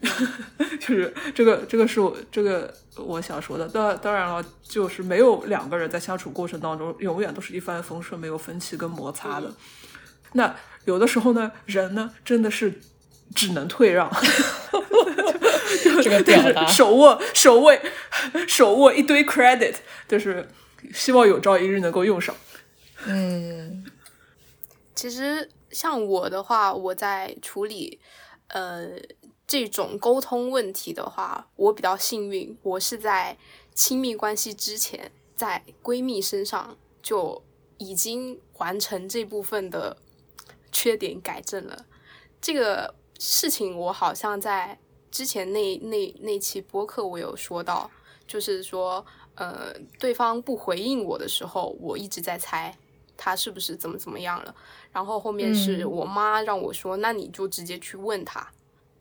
[0.80, 3.68] 就是这个，这个是我这个我想说的。
[3.68, 9.52] 当当然了，就是没有两个人在相处过程当中永远都是一帆风顺，没有分歧跟摩擦的。
[10.34, 10.54] 那
[10.84, 12.80] 有的时候呢，人呢真的是
[13.34, 14.08] 只能退让。
[16.02, 17.72] 这个表达，手握手握
[18.46, 19.74] 手握一堆 credit，
[20.06, 20.48] 就是
[20.92, 22.34] 希望有朝一日能够用上。
[23.06, 23.84] 嗯，
[24.94, 28.00] 其实像我的话，我在处理
[28.48, 28.88] 呃
[29.46, 33.36] 这种沟通问题的话，我比较幸运，我是在
[33.74, 37.44] 亲密关系之前，在闺蜜身上就
[37.78, 39.96] 已经完成这部分的
[40.72, 41.84] 缺点改正了。
[42.40, 44.78] 这个事情我好像在。
[45.18, 47.90] 之前那那那期播客我有说到，
[48.24, 49.04] 就是说，
[49.34, 52.72] 呃，对方不回应我的时候，我一直在猜
[53.16, 54.54] 他是不是怎么怎么样了。
[54.92, 58.48] 然后后面是我妈让我说，那你就直接去问他。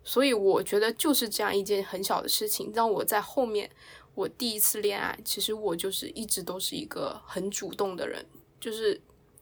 [0.03, 3.69] 所以我觉得就是这样一件很小的事情，让我在后面
[4.15, 8.25] 我第一次恋爱，其实我就是一直都是一个很主动的人，
[8.59, 8.99] 就是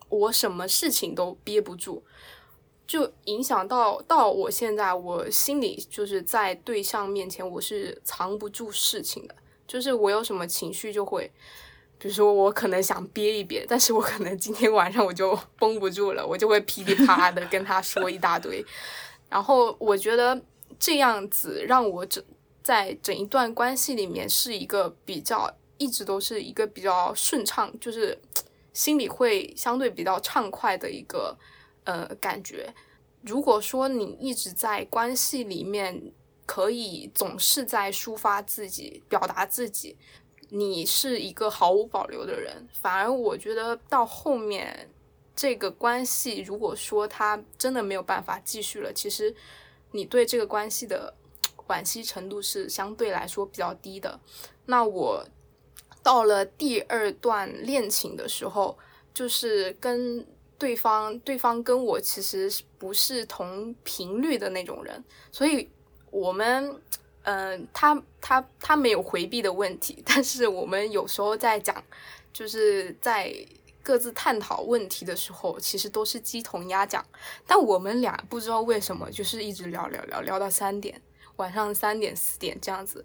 [0.10, 2.04] 我什么事情都憋不住。
[2.88, 9.36] 就影响到到我现在，我心里就是在对象面前，我是藏不住事情的。
[9.68, 11.32] 就是我有什么情绪就会，
[11.98, 18.64] 比如说我可能想憋一憋，但是我可能今天晚上我就绷不住了，我就会噼里啪啦的跟他说一大堆。
[19.28, 20.40] 然后我觉得
[20.80, 22.24] 这样子让我整
[22.62, 28.16] 在整一段关系里面是一个比较一直都是一个比较顺畅，就是
[28.72, 31.36] 心里会相对比较畅快的一个。
[31.86, 32.74] 呃，感觉，
[33.22, 36.12] 如果说你一直在关系里面，
[36.48, 39.96] 可以总是在抒发自己、表达自己，
[40.50, 42.68] 你是一个毫无保留的人。
[42.74, 44.90] 反而我觉得到后面
[45.36, 49.36] 这个关系，如果说他真的没有办法继续了，其实
[49.92, 51.14] 你对这个关系的
[51.68, 54.20] 惋惜程度是相对来说比较低的。
[54.66, 55.24] 那我
[56.02, 58.76] 到了第二段恋情的时候，
[59.14, 60.26] 就是跟。
[60.58, 65.70] 对方，对方跟我其实不是同频率的那种人，所以
[66.12, 66.82] 我们，
[67.24, 71.84] 嗯，他他他没有回避的问题，但是我们有时候在讲，
[72.32, 73.34] 就是在
[73.84, 77.06] 各自探讨问题的时候，其实都是鸡同鸭讲，
[77.46, 81.02] 但我们俩不知道为什么，就是一直聊聊聊聊到三点，
[81.36, 83.04] 晚上三点四点这样子，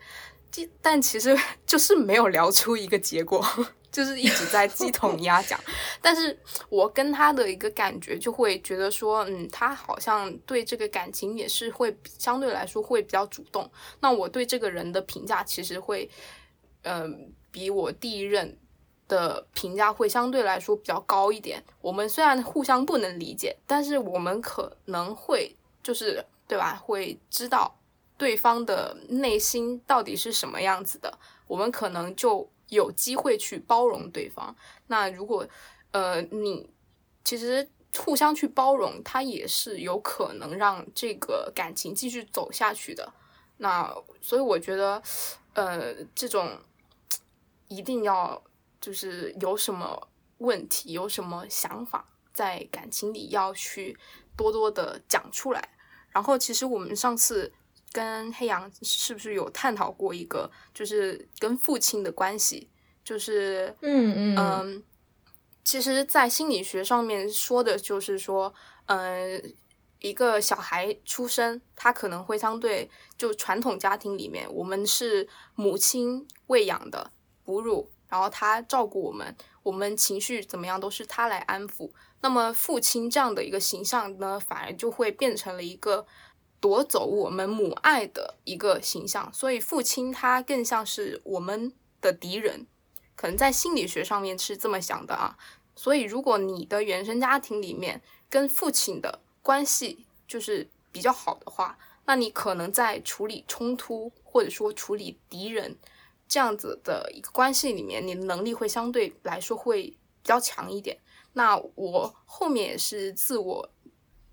[0.81, 1.37] 但其实
[1.67, 3.45] 就是没有聊出一个结果。
[3.91, 5.59] 就是一直在鸡同鸭讲，
[6.01, 6.39] 但是
[6.69, 13.69] 我跟他的一个感觉就会觉得说，嗯，他好像对这个感情也是会相对来说会比较主动。
[13.99, 16.09] 那我对这个人的评价其实会，
[16.83, 18.57] 嗯，比我第一任
[19.09, 21.61] 的评价会相对来说比较高一点。
[21.81, 26.77] 我们虽然互相不能理解，但是我们可能会就是对吧？
[26.77, 27.77] 会知道
[28.21, 31.19] 对方的内心到底是什么样子的，
[31.49, 32.49] 我们可能就。
[32.71, 34.55] 有机会去包容对方，
[34.87, 35.45] 那如果，
[35.91, 36.71] 呃，你
[37.25, 37.69] 其实
[37.99, 43.13] 互相去包容，他也是有可能让这个感情继续走下去的。
[43.57, 43.93] 那
[44.23, 45.03] 所以我觉得，
[45.55, 46.61] 呃，这种
[47.67, 48.41] 一定要
[48.81, 50.07] 就是有什么
[50.39, 53.99] 问题，有什么想法，在感情里要去
[54.37, 55.71] 多多的讲出来。
[56.13, 57.53] 然后，其实我们上次。
[57.93, 62.69] 跟黑羊是不是有探讨过一个，就是跟父亲的关系？
[63.03, 64.83] 就是嗯嗯嗯，
[65.65, 68.55] 其实，在心理学上面说的就是说，
[68.87, 69.55] 嗯，
[69.99, 72.89] 一个小孩出生，他可能会相对
[73.19, 77.11] 就传统家庭里面，我们是母亲喂养的、
[77.45, 79.35] 哺乳，然后他照顾我们，
[79.65, 81.91] 我们情绪怎么样都是他来安抚。
[82.21, 86.07] 那么父亲这样的一个形象呢，反而就会变成了一个。
[86.61, 92.67] 夺走我们母爱的一个形象，所以父亲他更像是我们的敌人，
[93.17, 95.39] 可能在心理学上面是这么想的啊。
[95.75, 105.79] 所以如果你的原生家庭里面跟父亲的关系就是比较好的话，那你可能在处理冲突或者说处理敌人
[106.29, 110.99] 这样子的一个关系里面，你的能力会相对来说会比较强一点。
[111.33, 113.71] 那我后面也是自我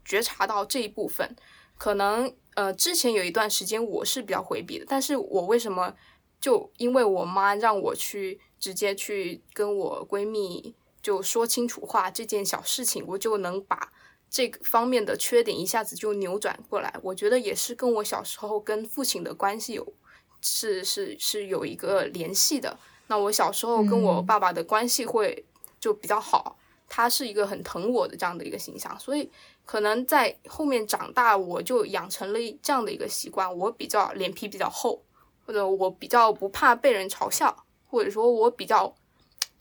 [0.04, 1.34] 觉察到这一部分。
[1.78, 5.94] 可能呃之前有一段时间我是比较回避的，但是我为什么
[6.40, 13.92] 就因为我妈让我去直接去跟我闺蜜就说清楚话这件小事情，我就能把
[14.30, 16.94] 这个方面的缺点一下子就扭转过来。
[17.02, 19.94] 我觉得也是跟我小时候跟父亲的关系有
[20.42, 22.78] 是是是有一个联系的。
[23.08, 25.46] 那我小时候跟我爸爸的关系会
[25.80, 26.58] 就比较好，
[26.90, 29.30] 他是一个很疼我的这样的一个形象，所以
[29.66, 35.02] 可能在后面长大，我就养成了这样的一个习惯，我比较脸皮比较厚，
[35.46, 38.96] 或者我比较不怕被人嘲笑，或者说我比较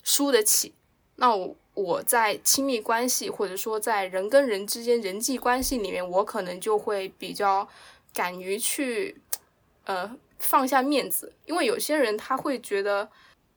[0.04, 0.72] 输得起。
[1.16, 7.68] 那我我在亲密关系或者说在人跟人之间人际关系里面，我可能就会比较
[8.14, 9.20] 敢于去
[9.84, 13.08] 呃放下面子，因为有些人他会觉得。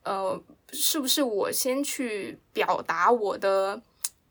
[0.02, 0.42] 呃，
[0.72, 3.80] 是不是我先去表达我的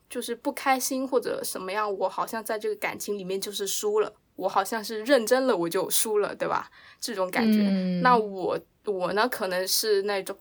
[0.10, 1.92] 就是不开心或者什么样？
[1.98, 6.72] 我好像在这个感情里面就是输了，我好像是认真了我就输了，对吧？
[7.00, 7.60] 这种感觉。
[8.02, 10.36] 那我我呢，可能是那种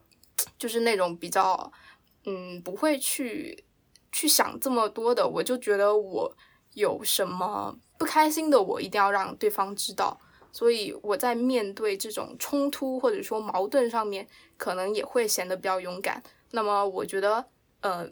[0.57, 1.71] 就是那种比较
[2.25, 3.65] 嗯，不会去
[4.13, 5.29] 去想这么多的。
[5.29, 6.37] 我就觉得我
[6.75, 10.19] 有什么不开心的，我一定要让对方知道。
[10.51, 14.27] 所以我在面对这种冲突或者说矛盾上面，
[14.57, 16.23] 可能也会显得比较勇敢。
[16.51, 17.45] 那么我觉得，
[17.81, 18.09] 呃，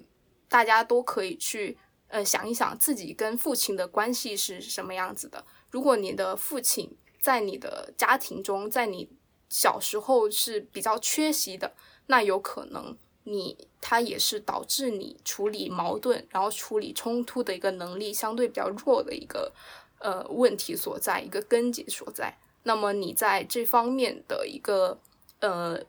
[0.48, 1.76] 大家都可以去
[2.08, 5.44] 呃想一想自己跟父亲的关系是什么样子的。
[5.70, 9.08] 如果你的父亲在你的家庭中，在你
[9.48, 11.74] 小时候是比较缺席的，
[12.06, 19.52] 那有可能你他也是导致你处理矛盾然后处理冲突的一个能力相对比较弱的一个。
[19.98, 22.36] 呃，问题所在，一个根结所在。
[22.64, 24.98] 那么你在这方面的一个
[25.40, 25.80] 呃，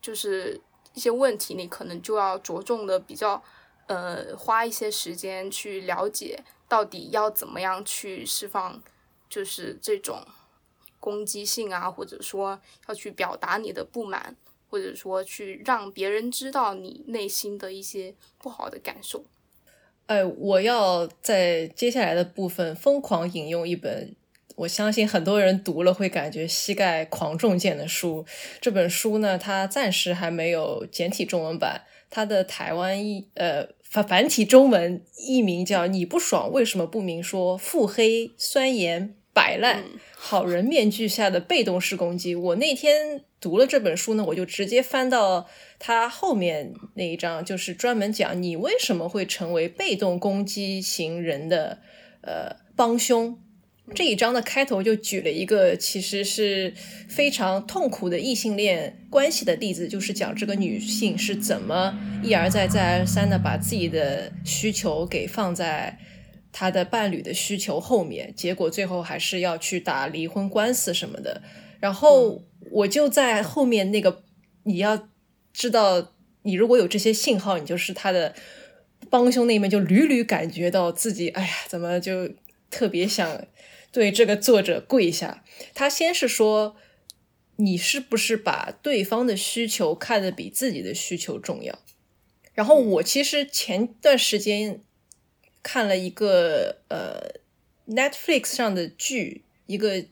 [0.00, 0.60] 就是
[0.94, 3.42] 一些问题，你可能就要着重的比较
[3.86, 8.80] 呃，花一些时间去了解，到底要怎么样去释放，
[9.28, 10.24] 就是这种
[11.00, 14.36] 攻击性啊，或者说要去表达你的不满，
[14.70, 19.24] 或者说去让别人知道你内心的一些不好的感受。
[20.10, 24.16] 哎，我要在接下来的部分疯狂引用一本，
[24.56, 28.26] 我相信很多人读了会感觉膝盖狂中箭的书。
[28.60, 37.56] 这本书呢，它暂时还没有简体中文版，它的台湾译呃繁繁体中文译名叫《你不爽为什么不明说？
[37.56, 39.84] 腹黑、酸言、摆烂、
[40.16, 42.34] 好人面具下的被动式攻击》。
[42.40, 45.48] 我那天读了这本书呢，我就直接翻到。
[45.82, 51.78] 他后面那一章就是专门讲你为什么会成为被动攻击型人的
[52.20, 53.38] 呃帮凶。
[53.94, 56.74] 这一章的开头就举了一个其实是
[57.08, 65.98] 非常痛苦的异性恋关系的例子，就是讲这个女性是怎么一而再再而三的把自己的需求给放在
[66.52, 71.42] 她的伴侣的需求后面，结果最后还是要去打离婚官司什么的。
[71.80, 74.22] 然后我就在后面那个
[74.62, 75.08] 你要。
[75.52, 76.12] 知道
[76.42, 78.36] 你如果有这些信号，你就是他的
[79.10, 82.30] 帮凶那一面，就屡屡感觉到自己，哎呀，怎么就
[82.70, 83.44] 特别想
[83.90, 85.42] 对这个作者跪下？
[85.74, 86.76] 他先是说，
[87.56, 91.76] 你是不是把对方的需求看得比自己的需求重要？
[92.54, 94.80] 然后我其实前段时间
[95.64, 97.40] 看了一个呃
[97.88, 100.04] Netflix 上的剧，一个。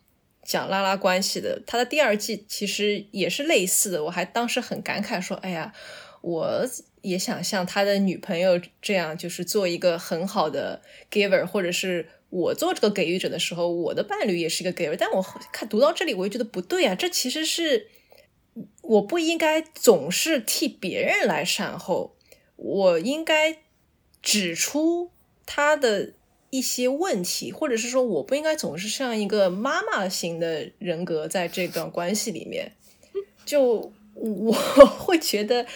[0.48, 4.02] 讲拉拉关系的，他的第二季其实也是类似的。
[4.04, 5.74] 我还当时很感慨说：“哎呀，
[6.22, 6.66] 我
[7.02, 10.80] 也想像他的女朋友这样，就是做一个很好的
[11.10, 15.22] giver，或者是我做这个给予者的时候，我的伴侣也是一个 giver。”但我
[15.52, 17.88] 看读到这里，我就觉得不对啊，这其实是
[18.80, 22.16] 我不应该总是替别人来善后，
[22.56, 23.58] 我应该
[24.22, 25.10] 指出
[25.44, 26.14] 他的。
[26.50, 32.72] 一些问题，或者是说，我不应该总是像一个妈妈型的人格在这段关系里面。
[33.44, 35.66] 就 我会觉得，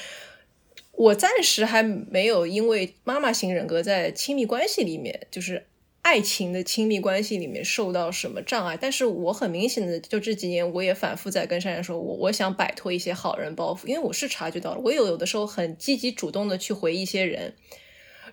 [0.92, 5.66] 我暂时还没有因为妈妈型人格在亲密关系里面，就是
[6.00, 8.78] 爱情的亲密关系里面受到什么障碍。
[8.80, 17.54] 但是我很明显的，就这几年我也反复在跟珊珊说，我我想摆脱一些好人包袱，因为我是察觉到了，我有有的时候很积极主动的去回一些人，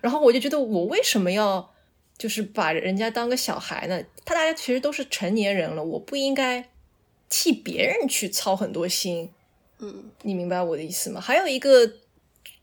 [0.00, 1.74] 然后我就觉得我为什么要。
[2.20, 6.68] 就是把人家当个小孩呢，他大家其实都是成年人了，我不应该
[7.30, 9.30] 替别人去操很多心，
[9.78, 11.18] 嗯，你明白我的意思吗？
[11.18, 11.94] 还有一个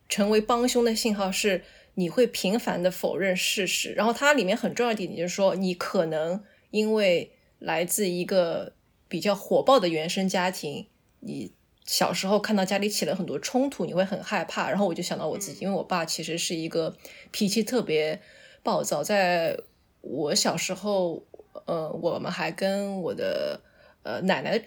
[0.07, 1.63] 成为帮凶的信号是，
[1.95, 8.73] 你会频繁的否认事实，然后它里面很重要的一点就是说，你可能因为来自一个
[9.07, 10.85] 比较火爆的原生家庭，
[11.21, 11.51] 你
[11.83, 16.95] 小时候看到家里起了很多冲突，你会很害怕，然后我就想到我自己，因为我爸其实是一个
[17.31, 18.21] 脾气特别。
[18.67, 19.57] 暴躁，在
[20.01, 21.23] 我小时候，
[21.65, 23.61] 呃，我们还跟我的
[24.03, 24.61] 呃奶奶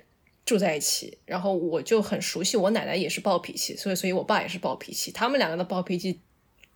[0.46, 6.22] 住在一起，然后我就很熟悉，我奶奶也是暴脾气，所以所以我爸也是暴脾气，他们两个的暴脾气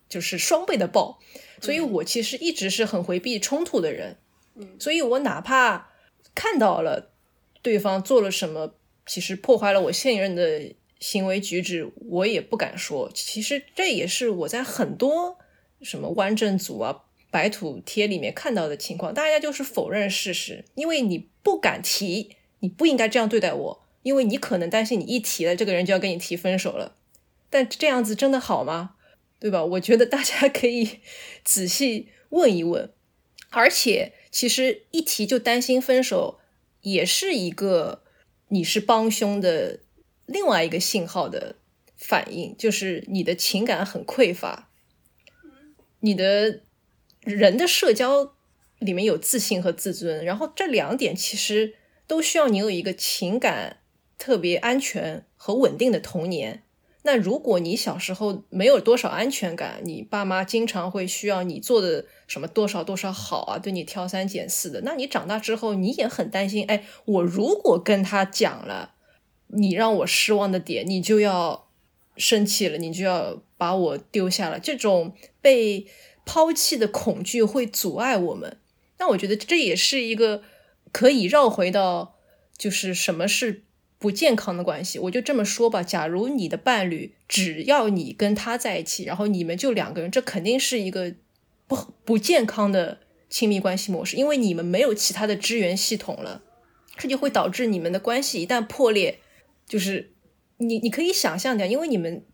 [0.06, 1.18] 就是双倍的暴，
[1.62, 4.18] 所以我其实一直是很回避冲突的人，
[4.54, 4.76] 嗯。
[4.78, 5.88] 所以我哪怕
[6.34, 7.10] 看到了
[7.62, 8.74] 对方做了什么，
[9.06, 13.10] 其实破坏了我现任的行为举止，我也不敢说。
[13.14, 15.38] 其实这也是我在很多
[15.80, 17.04] 什么湾正组啊、
[17.34, 26.94] 白土贴里面看到的情况，大家就是否认事实，因为你不敢提，你不应该这样对待我，因为你可能担心你一提了，这个人就要跟你提分手了。
[27.50, 28.94] 但这样子真的好吗？
[29.40, 29.64] 对吧？
[29.64, 31.00] 我觉得大家可以
[31.42, 32.88] 仔细问一问，
[33.50, 36.38] 而且其实一提就担心分手，
[36.82, 38.04] 也是一个
[38.50, 39.80] 你是帮凶的
[40.26, 41.56] 另外一个信号的
[41.96, 44.70] 反应，就是你的情感很匮乏，
[45.98, 46.60] 你的
[47.24, 48.34] 人的社交
[48.78, 51.74] 里面有自信和自尊，然后这两点其实
[52.06, 53.78] 都需要你有一个情感
[54.18, 56.62] 特别安全和稳定的童年。
[57.06, 68.94] 那如果你小时候没有多少安全感，你爸妈经常会需要你做的什么多少多少好啊，对你挑三拣四的，那你长大之后你也很担心，哎，我如果跟他讲了
[69.48, 71.68] 你让我失望的点，你就要
[72.16, 75.86] 生气了，你就要把我丢下了，这种被
[76.24, 78.58] 抛弃的恐惧会阻碍我们。
[78.98, 80.42] 那我觉得这也是一个
[80.92, 82.16] 可以绕回到，
[82.56, 83.64] 就是什么是
[83.98, 84.98] 不健康的关系。
[84.98, 91.14] 我就这么说吧，假如你的伴侣只要你跟他在一起，然后你们就两个人，这肯定是一个
[91.66, 96.42] 不不健康的亲密关系模式，因为你们没有其他的支援系统了，
[96.96, 99.18] 这就会导致你们的关系一旦破裂，
[99.66, 100.12] 就是
[100.58, 102.24] 你你可以想象的，因为你们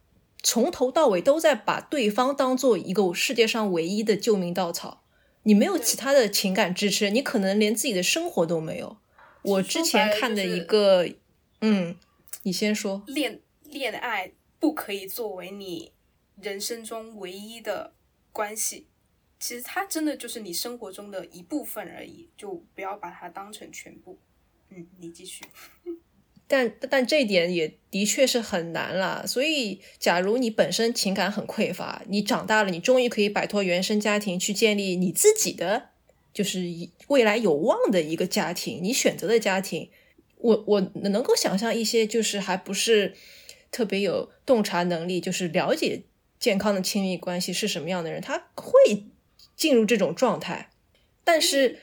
[0.42, 5.02] 从头到尾都在把对方当做一个世界上唯一的救命稻草，
[5.42, 8.98] 你没有其他的情感支持，你可能连自己的生活都没有。
[9.42, 11.08] 我之前看的一个，
[11.60, 11.96] 嗯，
[12.42, 13.02] 你先说。
[13.06, 15.92] 恋恋爱不可以作为你
[16.40, 17.94] 人生中唯一的
[18.32, 18.86] 关系，
[19.38, 24.18] 其实它真的就是你生活中的一部分而已，就不要把它当成全部。
[24.68, 25.44] 嗯，你继续。
[26.52, 29.22] 但但这一点也的确是很难啦。
[29.24, 35.90] 所以，假如你本身情感很匮乏，你长大了，你终于可以摆脱原生家庭，去建立你自己的，
[36.34, 36.64] 就是
[37.06, 39.88] 未来有望的一个家庭，你选择的家庭。
[40.38, 43.14] 我我能够想象一些，就是还不是
[43.70, 46.02] 特别有洞察能力，就是了解
[46.40, 49.04] 健康的亲密关系是什么样的人，他会
[49.54, 50.70] 进入这种状态。
[51.22, 51.78] 但是，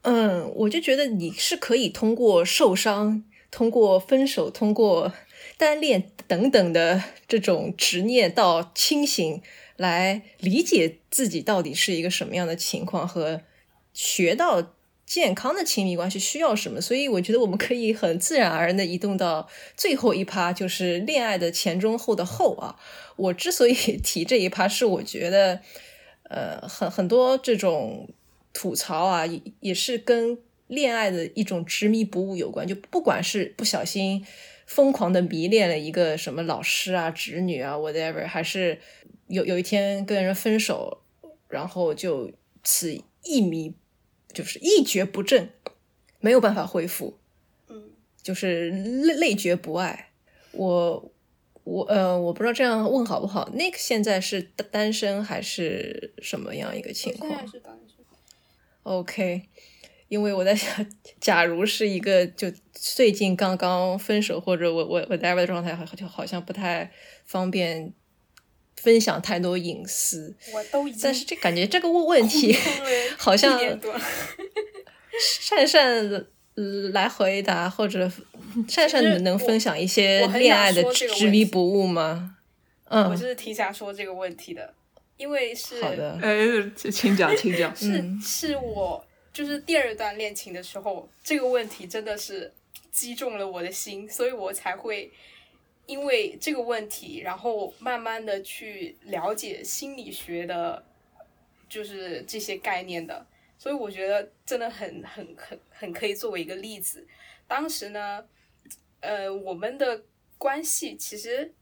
[0.00, 3.22] 嗯，我就觉得你是可以通过受伤。
[3.56, 5.10] 通过分手、通过
[5.56, 9.40] 单恋等等的这种执念到清醒，
[9.78, 13.40] 来理解自己到底是一个什么样的情况，和
[13.94, 14.74] 学到
[15.06, 16.82] 健康的亲密关系需要什么。
[16.82, 22.76] 所以，我觉得我们可以很自然而然的移动到最后一趴，就是恋爱的前中后的后啊。
[23.16, 25.62] 我之所以提这一趴，是我觉得，
[26.24, 28.10] 呃，很很多这种
[28.52, 30.36] 吐槽啊，也也是跟。
[30.68, 34.24] 恋爱的一种执迷不悟有关，就不管是不小心
[34.66, 38.80] 疯狂的迷恋了一个什么老师啊、侄女啊，whatever，还是
[39.28, 41.02] 有有一天跟人分手，
[41.48, 42.32] 然后就
[42.64, 43.74] 此一迷，
[44.32, 45.50] 就是一蹶不振，
[46.18, 47.18] 没有办法恢复，
[47.68, 47.90] 嗯，
[48.20, 50.10] 就是累累觉不爱。
[50.50, 51.12] 我
[51.62, 53.48] 我呃，我不知道这样问好不好。
[53.54, 57.30] Nick 现在是单身还是什么样一个情况？
[57.30, 58.04] 现在是单身。
[58.82, 59.42] OK。
[60.08, 60.86] 因为我在想，
[61.20, 66.90] 假如是一个就最近刚刚分手或者我我我 whatever 的状态，就好像不太
[67.24, 67.92] 方便
[68.76, 70.36] 分享太多隐私。
[70.52, 72.56] 我都已经，但是这感觉这个问问题
[73.18, 73.58] 好像
[75.40, 76.26] 善善
[76.92, 78.10] 来回答，或者
[78.68, 82.36] 善善能分享一些恋爱的执迷不悟吗？
[82.88, 84.72] 嗯，我就是挺想说这个问题的，
[85.16, 86.46] 因为是好的，哎，
[86.92, 89.04] 请讲，请讲，是是我。
[89.36, 92.50] 就是第二段恋情的时候，这个问题真的是
[92.90, 95.12] 击中了我的心，所以我才会
[95.84, 100.82] 因为这个问题，然后慢慢的去了解心理学的，
[101.68, 103.26] 就是这些概念的。
[103.58, 107.06] 所以我觉得真的很很很很可以作为一个例子。
[107.46, 108.26] 当时呢，
[109.00, 110.02] 呃，我们的
[110.38, 111.52] 关系其实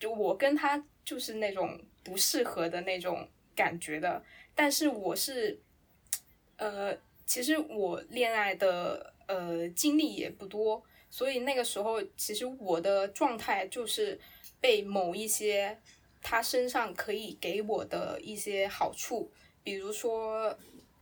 [0.00, 4.24] 就我跟他就是那种不适合的那种感觉的，
[4.56, 5.60] 但是我是
[6.56, 6.98] 呃。
[7.26, 14.20] 其实我恋爱的呃经历也不多，所以那个时候其实我的状态就是
[14.60, 15.78] 被某一些
[16.20, 19.30] 他身上可以给我的一些好处，
[19.62, 20.56] 比如说，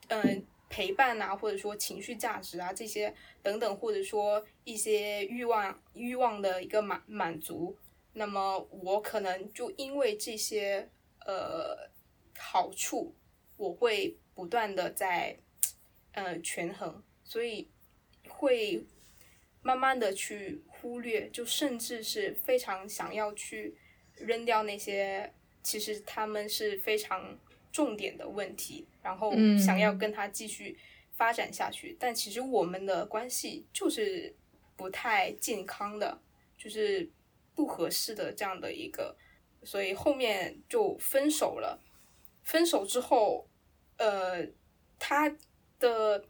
[0.08, 3.12] 嗯、陪伴啊，或者说情绪价值啊这些
[3.42, 7.76] 等等，或者说一些欲望欲望的一个满满足，
[8.12, 10.88] 那么我可能就因为这些
[11.26, 11.90] 呃
[12.38, 13.14] 好处，
[13.56, 15.36] 我会不断的在
[16.12, 17.68] 呃权衡，所以
[18.28, 18.84] 会
[19.62, 23.74] 慢慢的去忽略，就甚至是非常想要去
[24.16, 25.32] 扔掉那些
[25.62, 27.38] 其实他们是非常。
[27.72, 30.76] 重点的问题，然后想要跟他继续
[31.12, 34.34] 发展下去，但其实我们的关系就是
[34.76, 36.20] 不太健康的，
[36.58, 37.08] 就是
[37.54, 39.16] 不合适的这样的一个，
[39.62, 41.80] 所以后面就分手了。
[42.42, 43.46] 分手之后，
[43.98, 44.44] 呃，
[44.98, 45.32] 他
[45.80, 46.24] 的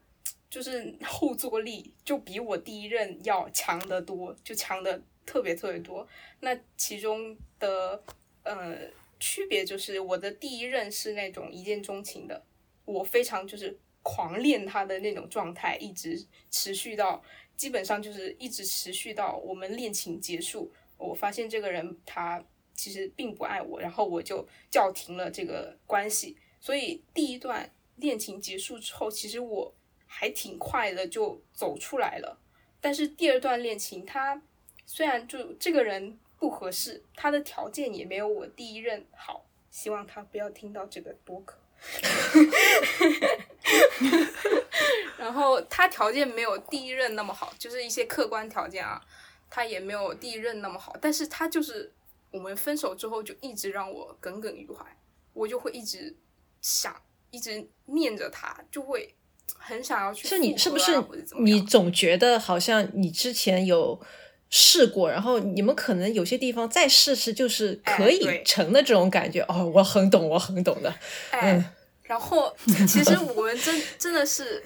[0.49, 6.09] 就是后坐力就比我第一任要强得多，就强的特别特别多。
[6.41, 8.03] 那其中的
[8.45, 8.79] 呃。
[9.23, 12.43] 区别就是我的第一任是那种一见钟情的，
[12.87, 17.23] 我非常就是狂恋他的那种状态，一直持续到
[17.55, 20.73] 基本上就是一直持续到我们恋情结束。
[20.97, 22.43] 我发现这个人他
[22.73, 26.39] 其实并不爱我，然后我就叫停了这个关系。
[26.59, 27.71] 所以第一段
[28.01, 29.75] 恋情结束之后，其实我
[30.07, 32.41] 还挺快的就走出来了。
[32.81, 34.43] 但是第二段恋情，他
[34.85, 36.19] 虽然就这个人。
[36.41, 39.45] 不合适，他的条件也没有我第一任好。
[39.71, 41.59] 希望他不要听到这个播客。
[45.19, 49.07] 然后他条件没有第一任那么好，就是一些客观条件啊，
[49.51, 50.97] 他也没有第一任那么好。
[50.99, 51.93] 但是他就是
[52.31, 54.83] 我们分手之后就一直让我耿耿于怀，
[55.35, 56.17] 我就会一直
[56.63, 59.15] 想，一直念着他，就会
[59.57, 60.29] 很想要去。
[60.29, 60.93] 是你是不是
[61.41, 64.01] 你总觉得好像你之前有。
[64.53, 69.41] 试过，然后你们可能有些地方再试试，就是可以成的这种感觉。
[69.43, 70.93] 哦，我很懂，我很懂的。
[71.31, 71.65] 嗯，
[72.03, 74.61] 然后其实我们真真的是，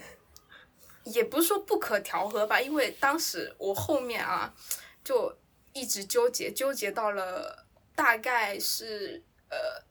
[1.04, 4.54] 也不是说不可调和吧，因为当时我后面啊，
[5.04, 5.36] 就
[5.74, 9.84] 一直纠结，纠结到了大概是呃，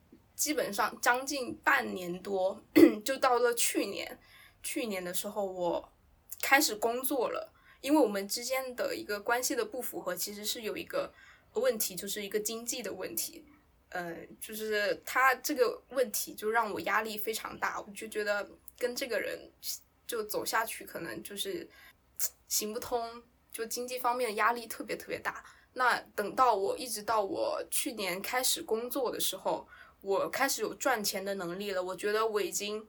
[0.44, 2.62] 基本上将近半年多，
[3.06, 4.20] 就到了去年，
[4.62, 5.94] 去年的时候我
[6.42, 7.54] 开始工作了。
[7.80, 11.14] 因为我们之间的一个关系的不符合，其实是有一个
[11.54, 13.46] 问题，就是一个经济的问题。
[13.88, 18.46] 呃，就是他这个问题就让我压力非常大，我就觉得
[18.78, 19.50] 跟这个人
[20.06, 21.66] 就走下去可能就是
[22.50, 25.42] 行不通，就经济方面的压力特别特别大。
[25.72, 29.66] 那等到我一直到我去年开始工作的时候，
[30.04, 32.88] 我开始有赚钱的能力了，我觉得我已经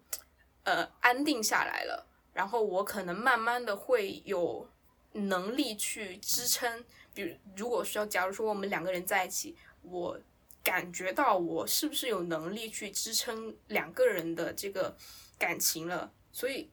[0.65, 4.69] 呃安定下来了，然后我可能慢慢的会有。
[5.17, 6.85] 能力去支撑，
[7.15, 10.19] 比如如果说，假如说我们两个人在一起，我
[10.61, 14.97] 感觉到我是不是有能力去支撑两个人的这个
[15.39, 16.69] 感情了，所以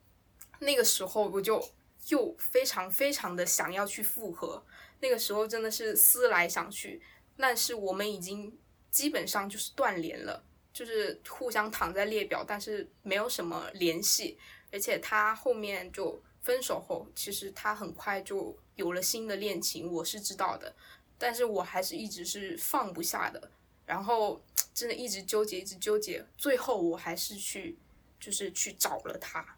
[0.57, 1.63] 那个时候我就
[2.07, 4.65] 又非常非常的想要去复合，
[5.01, 6.99] 那个时候真的是思来想去，
[7.37, 8.57] 但是我们已经
[8.91, 14.37] 基本上就是断联了，就是互相躺在列表，但是没有什么联系，
[14.71, 16.21] 而且他后面就。
[16.43, 20.75] 分手后，其实他很快就有了新的恋情，我是知道的，
[21.15, 23.51] 但是我还是一直是放不下的，
[23.85, 27.77] 然后真的一直纠结，一直纠结，最后我还是去，
[28.19, 29.55] 就是去找了他，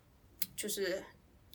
[0.57, 1.01] 就是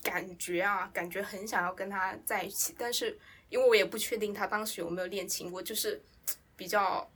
[0.03, 3.19] 感觉啊，感觉很想要跟他在一起，但是
[3.51, 6.03] 因为我也不确定他当时有没有恋情，我就是
[6.57, 7.07] 比较，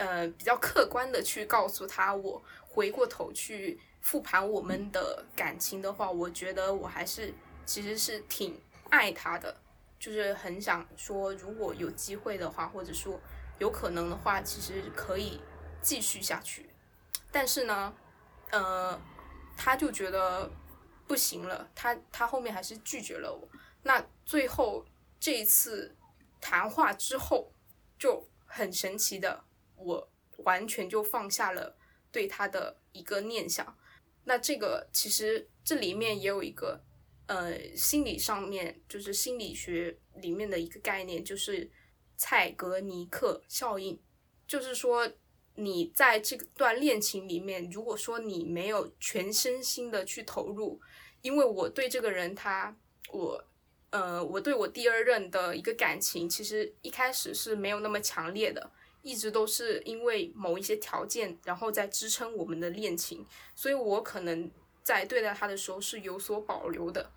[0.00, 7.34] 呃，比较客观的去告诉他，我回过头去复盘我们的感情的话，我觉得我还是。
[7.66, 9.54] 其实是挺爱他的，
[9.96, 13.20] 就是很想说，如果有机会的话，或者说
[13.60, 15.40] 有可能的话，其实可以
[15.80, 16.68] 继续下去。
[17.30, 17.94] 但是呢，
[18.50, 19.00] 呃，
[19.56, 20.50] 他就觉得
[21.06, 23.48] 不行了，他他后面还是拒绝了我。
[23.84, 24.84] 那最后
[25.20, 25.94] 这一次
[26.40, 27.52] 谈话之后，
[27.96, 29.44] 就很神奇的，
[29.80, 30.10] 我
[30.44, 31.76] 完全就放下了
[32.12, 33.76] 对他的一个念想。
[34.24, 36.84] 那这个其实这里面也有一个。
[37.26, 41.70] 呃，心理上面就是心理学里面的一个概念，就是
[42.16, 44.02] 蔡格尼克效应。
[44.48, 45.08] 就是说，
[45.54, 50.80] 你在这段恋情里面，如果说你没有全身心的去投入，
[51.22, 52.76] 因为我对这个人，他
[53.12, 53.44] 我
[53.90, 58.72] 呃，我对我第二任的一个感情，其实一开始是没有那么强烈的，
[59.02, 63.24] 一直都是因为某一些条件，然后在支撑我们的恋情，
[63.54, 64.50] 所以我可能
[64.82, 67.10] 在对待他的时候是有所保留的。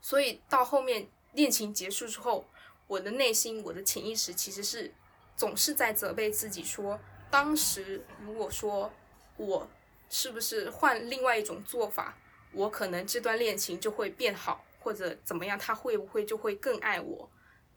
[0.00, 2.46] 所以到后面恋情结束之后，
[2.86, 4.92] 我的内心、我的潜意识其实是
[5.36, 6.98] 总是在责备自己，说
[7.30, 8.90] 当时如果说
[9.36, 9.68] 我
[10.08, 12.16] 是不是换另外一种做法，
[12.52, 17.30] 我可能这段恋情就会变好，或者怎么样，他会不会就会更爱我？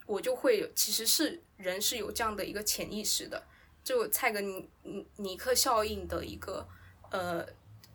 [0.06, 3.42] 我就会其实是人是有这样的一个潜意识的，
[3.84, 6.68] 就蔡格尼尼尼克效应的一个
[7.10, 7.46] 呃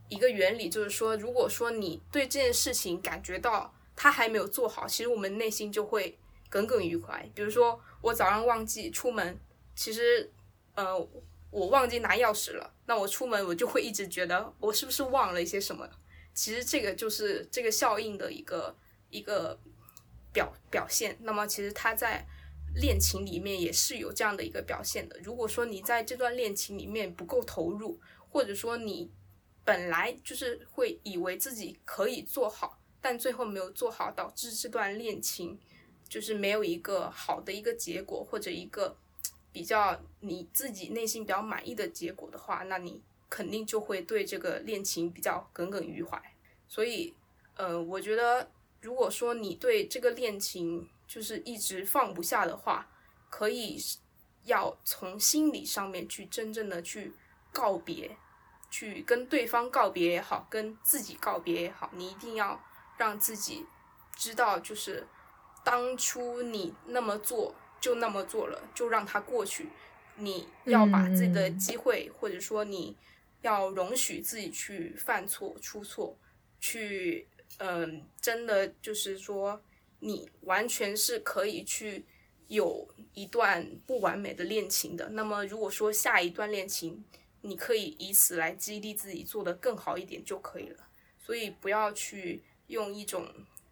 [0.08, 7.22] 一个原理，就是说，如果说你对这件事情感觉到他还没有做好，其实我们内心就会耿耿于怀。
[7.34, 9.38] 比如说我早上忘记出门，
[9.76, 10.32] 其实
[10.74, 10.98] 呃
[11.50, 15.86] 我忘记拿钥匙了，那我出门我就会一直觉得我是不是忘了一些什么？
[16.32, 18.74] 其实这个就是这个效应的一个
[19.10, 19.58] 一个。
[20.38, 22.24] 表表现，那么其实他在
[22.76, 25.18] 恋情里面也是有这样的一个表现的。
[25.18, 27.98] 如果说你在这段恋情里面不够投入，
[28.30, 29.10] 或者说你
[29.64, 35.58] 本来就是会以为自己可以做好，但最后没有做好，导致这段恋情
[36.08, 38.96] 就是没有一个好的一个结果，或者一个
[39.50, 46.22] 比较你自己内心比较满意的结果的话，那你肯定就会对这个恋情比较耿耿于怀。
[46.68, 47.12] 所以，
[47.56, 48.48] 呃，我觉得。
[48.80, 52.88] 如果说你对这个恋情就是一直放不下的话，
[53.28, 53.76] 可以
[54.44, 57.12] 要从心理上面去真正的去
[57.52, 58.16] 告别，
[58.70, 62.62] 去跟对方告别也好，跟自己告别也好，你一定要
[62.96, 63.66] 让自己
[64.14, 65.06] 知道，就是
[65.64, 69.68] 当初你那么做就那么做了，就让它过去。
[70.16, 72.96] 你要把自己的机会，或者说你
[73.40, 76.16] 要容许自己去犯错、出错，
[76.60, 77.26] 去。
[77.56, 79.60] 嗯，真的就是说，
[79.98, 82.04] 你完全是可以去
[82.46, 85.08] 有一段不完美的恋情的。
[85.08, 87.04] 那么，如果说下一段恋情，
[87.40, 90.86] 你可以以此来激励自己做得更好一点就可以了。
[91.18, 93.26] 所以，不要去用一种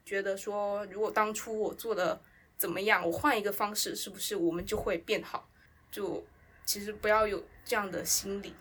[0.05, 2.21] 觉得说，如果当初我做的
[2.57, 5.49] 怎么样，我换一个方式，是不是我们就会变好？
[5.93, 6.27] 就
[6.65, 8.53] 其实不要有这样的心理。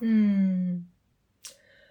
[0.00, 0.88] 嗯。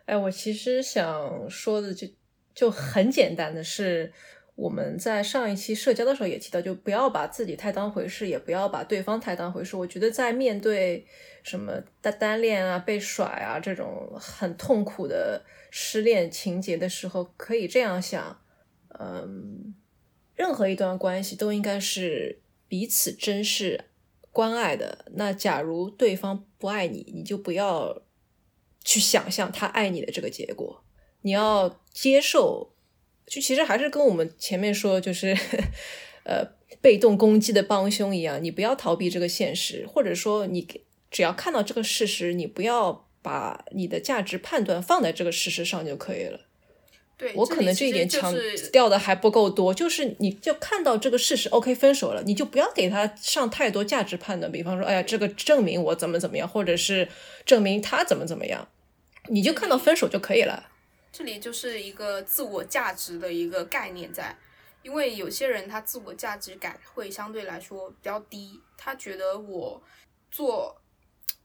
[0.07, 2.07] 哎，我其实想说的就
[2.55, 4.11] 就很简单的是，
[4.55, 9.75] 我们在上一期社交的时候也提到，就不要把自己太当回事，也不要把对方太当回事。
[9.75, 11.05] 我觉得在面对
[11.43, 18.41] 什么单单恋啊、被甩啊这种很痛苦的失恋情节的时候，可以这样想：
[18.97, 19.75] 嗯，
[20.37, 22.39] 任何一段关系都应该是
[22.69, 23.83] 彼此珍视、
[24.31, 25.05] 关爱的。
[25.15, 28.01] 那假如对方不爱你，你就不要。
[28.87, 30.81] 去想象他爱你的这个结果，
[31.23, 32.71] 你要接受，
[33.25, 35.37] 就其实还是跟我们前面说，就是
[36.23, 36.47] 呃
[36.79, 40.65] 被动攻击的帮凶一样，你不要逃避这个现实，或者说你
[41.11, 46.39] 只要看到这个事实，你不要把你的价值判断放在这个事实上就可以了。
[47.17, 48.33] 对我可能这一点强
[48.71, 57.09] 调的还不够多，就是你就看到这个事实，OK，分手了，你就不要给他上太多价值判断，比方说，哎呀，这个证明我怎么怎么样，或者是
[57.43, 58.65] 证明他怎么怎么样。
[59.29, 60.69] 你就看到分手就可以了。
[61.11, 64.37] 这里就是一个自我价值的一个概念在，
[64.83, 69.81] 因为有些人他自我价值感会相对来说比较低，他觉得我
[70.29, 70.79] 做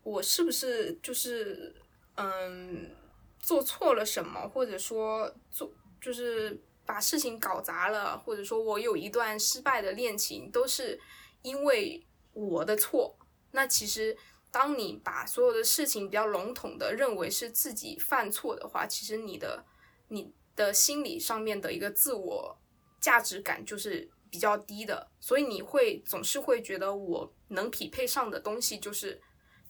[0.03, 1.75] 我是不是就是
[2.17, 2.91] 嗯
[3.39, 11.01] 做错了什么，或者说做就是把事情搞砸了，或者说我有一段失败的恋情都是
[11.41, 12.05] 因为
[12.35, 13.17] 我的错，
[13.53, 14.17] 那其实。
[14.53, 19.65] 当你把所有的事情比较笼统的认为是自己犯错的话，其实你的
[20.09, 22.59] 你的心理上面的一个自我
[23.01, 29.21] 价值感就是比较低的，所以你会总是会觉得我能匹配上的东西就是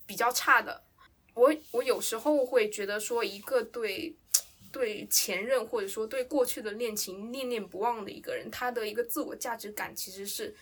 [0.04, 0.82] 比较差的。
[1.34, 4.16] 我我有时候会觉得说，一个对
[4.72, 10.54] 对前任或者说对过去的恋情念念不忘的一个人，他的一个自我价值感其实是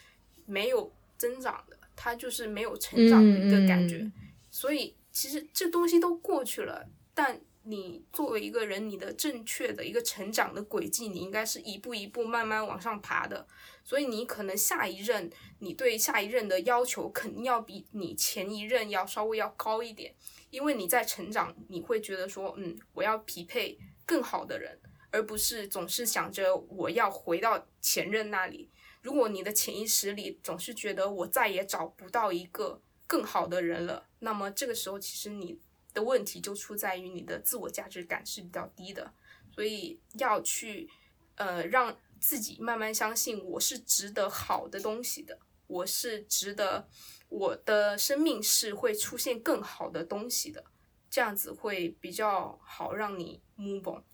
[0.45, 1.77] 没有增长的。
[2.03, 4.11] 他就是没有成长的一个感觉，
[4.51, 6.89] 所以其实这东西都过去了。
[7.13, 13.47] 但你作为一个人，你的正确的一个成长的轨迹，你应该是一步一步慢慢往上爬的。
[13.85, 20.15] 所以你可能下一任，你对下一任的要求肯定要比你前一任要稍微要高一点，
[20.49, 24.79] 因为你在成长，你会觉得说，嗯，我要匹配更好的人，
[25.11, 28.71] 而不是总是想着我要回到前任那里。
[29.03, 35.59] 如果你的潜意识里总是觉得我再也找不到一个更好的人了，那么这个时候其实你
[35.95, 39.13] 的问题就出在于你的自我价值感是比较低的，
[39.55, 40.89] 所以要去
[41.37, 46.87] 呃让自己慢慢相信我是值得好的东西的，我是值得
[47.31, 50.63] 我的生命是会出现更好的东西的，
[51.09, 54.05] 这样子会比较好让你 move on。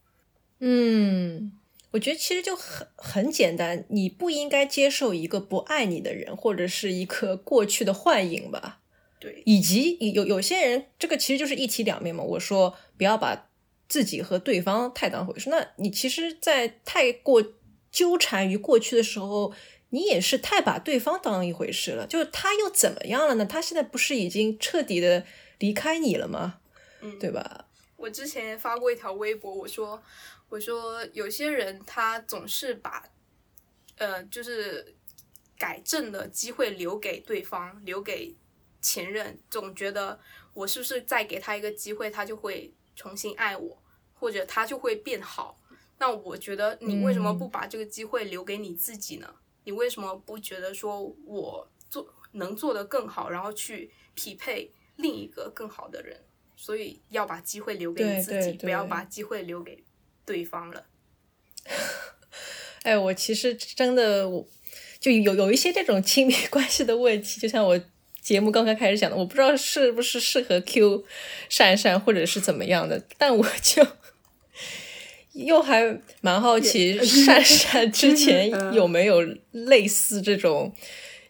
[0.60, 1.58] 嗯。
[1.96, 8.80] 我觉得其实就很很简单，你不应该接受一个不爱你的人，或者是一个过去的幻影吧。
[9.18, 12.22] 对，以及有有些人，这个其实就是一体两面嘛。
[12.22, 13.48] 我说不要把
[13.88, 15.48] 自己和对方太当回事。
[15.48, 17.42] 那你其实，在太过
[17.90, 19.54] 纠缠于过去的时候，
[19.88, 22.06] 你也是太把对方当一回事了。
[22.06, 23.46] 就是他又怎么样了呢？
[23.46, 25.24] 他现在不是已经彻底的
[25.58, 26.58] 离开你了吗？
[27.00, 27.62] 嗯，对吧？
[27.96, 30.02] 我之前发过一条微博，我说
[30.48, 33.04] 我说有些人他总是把
[33.96, 34.94] 呃就是
[35.58, 38.36] 改正的机会留给对方，留给
[38.80, 40.20] 前任，总觉得
[40.52, 43.82] 我是不是再给他一个机会，他就会重新爱我，
[44.14, 45.60] 或者他就会变好。
[45.98, 49.34] 那我觉得你为什么不把这个机会留给你自己呢？
[49.64, 56.22] 你为什么不觉得说我做能做得更好，然后去匹配另一个更好的人？
[56.54, 59.82] 所以要把机会留给你自己，对对对不要把机会留给
[60.26, 60.84] 对方了。
[62.82, 64.46] 哎，我其实真的我
[65.00, 67.80] 就有有一些这种亲密关系的问题，就像我
[68.20, 71.04] 节目刚刚开始讲的，我不知道是不是适合 Q
[71.48, 73.86] 善善或者是怎么样的，但我就
[75.32, 79.20] 又还蛮好奇 善善之前有没有
[79.52, 80.74] 类似这种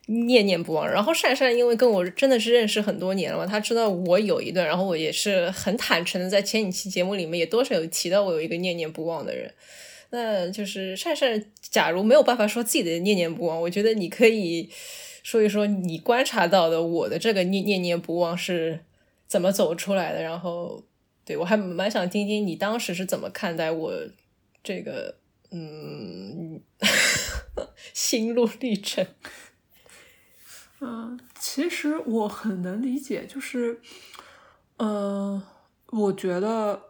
[0.07, 0.88] 念念不忘。
[0.88, 9.52] 然后善善因为跟我真的是认识很多年了嘛，他知道我有一段，然后我也是很坦诚的在前几期节目里面也多少有提到我有一个念念不忘的人。
[10.11, 14.70] 那就是善善，假如没有办法说自己的念念不忘，我觉得你可以
[15.24, 18.84] 说一说你观察到的我的这个念念念不忘是
[19.26, 20.22] 怎么走出来的。
[20.22, 20.84] 然后，
[21.24, 23.92] 对我还蛮想听听你当时是怎么看待我
[24.62, 25.16] 这个
[25.50, 26.61] 嗯
[27.92, 29.04] 心路历程。
[30.81, 33.81] 嗯，其实我很能理解，就是，
[34.77, 35.43] 嗯、
[35.91, 36.81] 我觉得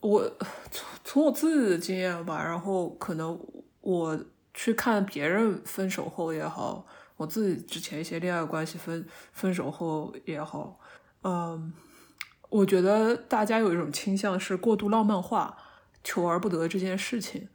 [0.00, 0.22] 我
[0.70, 3.38] 从从我自己的经验吧，然后可能
[3.80, 4.18] 我
[4.54, 6.86] 去看别人分手后也好，
[7.16, 10.78] 我自己之前一些恋爱关系分分手后也好，
[11.24, 11.72] 嗯，
[12.48, 15.56] 我觉得大家有一种倾向是过度浪漫化
[16.04, 17.48] 求而不得这件事情。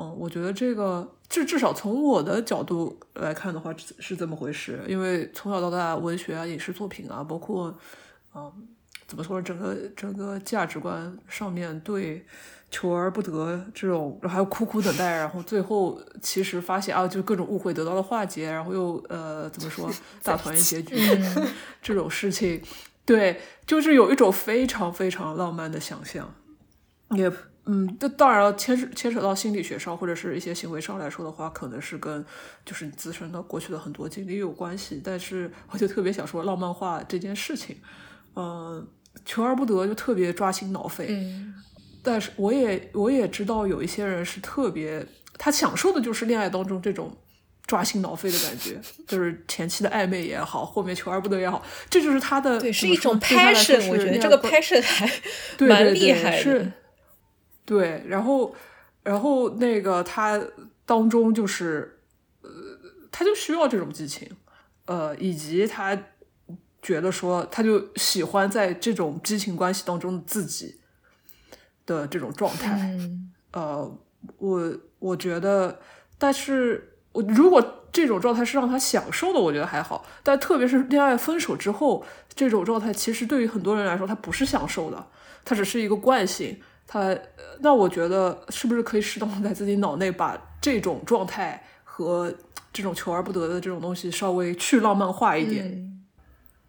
[0.00, 7.78] 嗯，我觉得这个至至少从我的角度来看的话是是这么回事，因为从小到大文学啊、影视作品啊，包括
[8.34, 8.50] 嗯
[9.06, 12.24] 怎么说呢，整个整个价值观上面对
[12.70, 19.90] 求而不得这种，还有苦苦等待，然后最后其实发现啊，就各种误会得到了化解，然后又呃怎么说
[20.24, 20.96] 大团圆结局
[21.82, 22.62] 这种事情，
[23.04, 26.32] 对，就是有一种非常非常浪漫的想象，
[27.10, 27.30] 也。
[27.72, 32.24] 嗯，这当然了，牵扯牵扯到心理学上或者是一些行为上来说的话，可能是跟
[32.64, 35.00] 就是你自身的过去的很多经历有关系。
[35.04, 37.76] 但是我就特别想说浪漫化这件事情，
[38.34, 38.84] 嗯，
[39.24, 41.06] 求而不得就特别抓心挠肺。
[41.10, 41.54] 嗯，
[42.02, 45.06] 但是我也我也知道有一些人是特别，
[45.38, 47.16] 他享受的就是恋爱当中这种
[47.66, 55.08] 抓心挠肺的感觉，就是前期的暧昧也好，后面求而不得也好，这就是他的对，是一种 passion，我觉得这个 passion 还
[55.56, 56.42] 对蛮厉害的。
[56.42, 56.72] 是，
[57.70, 58.52] 对，然后
[59.04, 60.42] 然后那个他
[60.84, 62.00] 当中就是，
[62.42, 62.50] 呃，
[63.12, 64.28] 他就需要这种激情，
[64.86, 65.96] 呃，以及他
[66.82, 70.80] 觉得说，他就喜欢在这种激情关系当中的自己
[71.86, 73.98] 的这种状态，嗯呃，
[74.38, 75.78] 我我觉得，
[76.18, 80.04] 但是我如果这种状态是让他享受的，我觉得还好。
[80.24, 82.04] 但特别是恋爱分手之后，
[82.34, 85.06] 这种状态其实对于很多人来说，他不是享受的，
[85.44, 86.60] 它只是一个惯性。
[86.92, 87.20] 它，呃
[87.60, 92.34] 那我觉得是不是可以适当的在自己脑内把这种状态和
[92.72, 95.64] 这种求而不得的这种东西稍微去浪漫化一点？
[95.66, 95.86] 嗯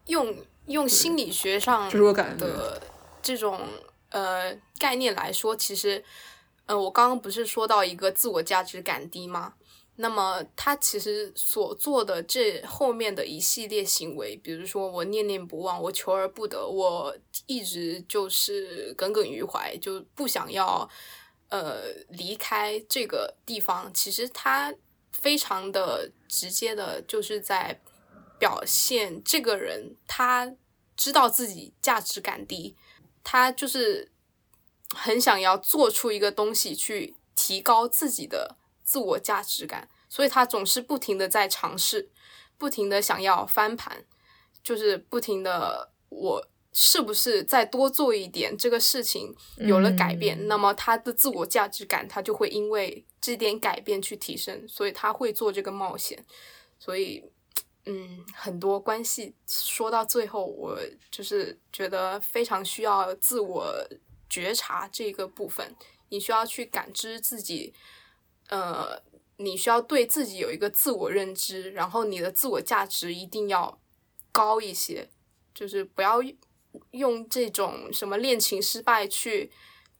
[0.07, 0.35] 用
[0.65, 2.81] 用心理学上这是我感觉的
[3.21, 3.59] 这种
[4.09, 6.03] 呃概念来说，其实，
[6.65, 9.53] 呃，我刚刚不是说到一个自我价值感低吗？
[9.97, 17.15] 那么他其实所做的这后面的一系列行为，比如说我念念不忘，我求而不得，我
[17.45, 20.89] 一直就是耿耿于怀，就不想要
[21.49, 23.93] 呃离开这个地方。
[23.93, 24.73] 其实他
[25.11, 27.79] 非常的直接的，就是在
[28.39, 30.55] 表现这个人他
[30.95, 32.75] 知道自己价值感低，
[33.23, 34.11] 他就是
[34.95, 38.57] 很想要做出一个东西去提高自己的
[38.91, 42.09] 自我价值感，所以他总是不停的在尝试，
[42.57, 44.03] 不停的想要翻盘，
[44.61, 56.25] 就是不停的我是不是再多做一点这个事情有了改变，嗯那么他的自我价值感他就会因为这点改变去提升，所以他会做这个冒险，
[56.77, 57.23] 所以。
[57.85, 60.77] 嗯，很多关系说到最后，我
[61.09, 63.73] 就是觉得非常需要自我
[64.29, 65.75] 觉察这个部分。
[66.09, 67.73] 你需要去感知自己，
[68.51, 69.01] 呃，
[69.37, 73.79] 你需要对自己有一个自我认知，然后你的自我价值一定要
[74.31, 75.09] 高一些，
[75.53, 76.19] 就是不要
[76.91, 79.49] 用这种什么恋情失败去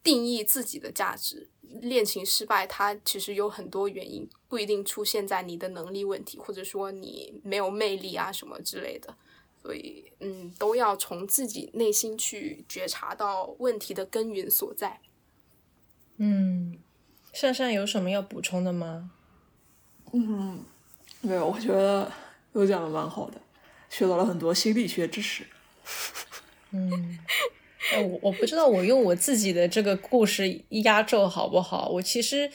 [0.04, 1.50] 定义自己的价值。
[1.82, 9.16] 恋情失败，它其实有很多原因，不一定出现在你的能力问题，或者说你没有魅力啊什么之类的。
[9.62, 15.00] 所以，嗯，都要从自己内心去觉察到问题的根源所在。
[16.18, 16.80] 嗯，
[17.34, 19.12] 珊珊有什么要补充的吗？
[20.14, 20.64] 嗯，
[21.22, 22.12] 没有，我觉得
[22.52, 23.42] 都讲的蛮好的，
[23.90, 25.46] 学到了很多心理学知识。
[26.72, 27.20] 嗯，
[27.94, 31.90] 哎，我我不知道我用我自己的这个故事压轴好不好？
[31.90, 32.52] 我其实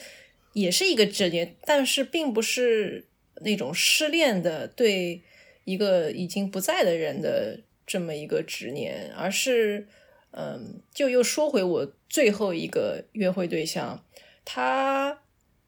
[0.53, 3.05] 也是一个执念，但是并不是
[3.41, 5.21] 那种失恋的对。
[5.67, 9.85] 一个已经不在的人的这么一个执念，而是，
[10.31, 14.01] 嗯，就又说回我最后一个约会对象，
[14.49, 15.19] 他，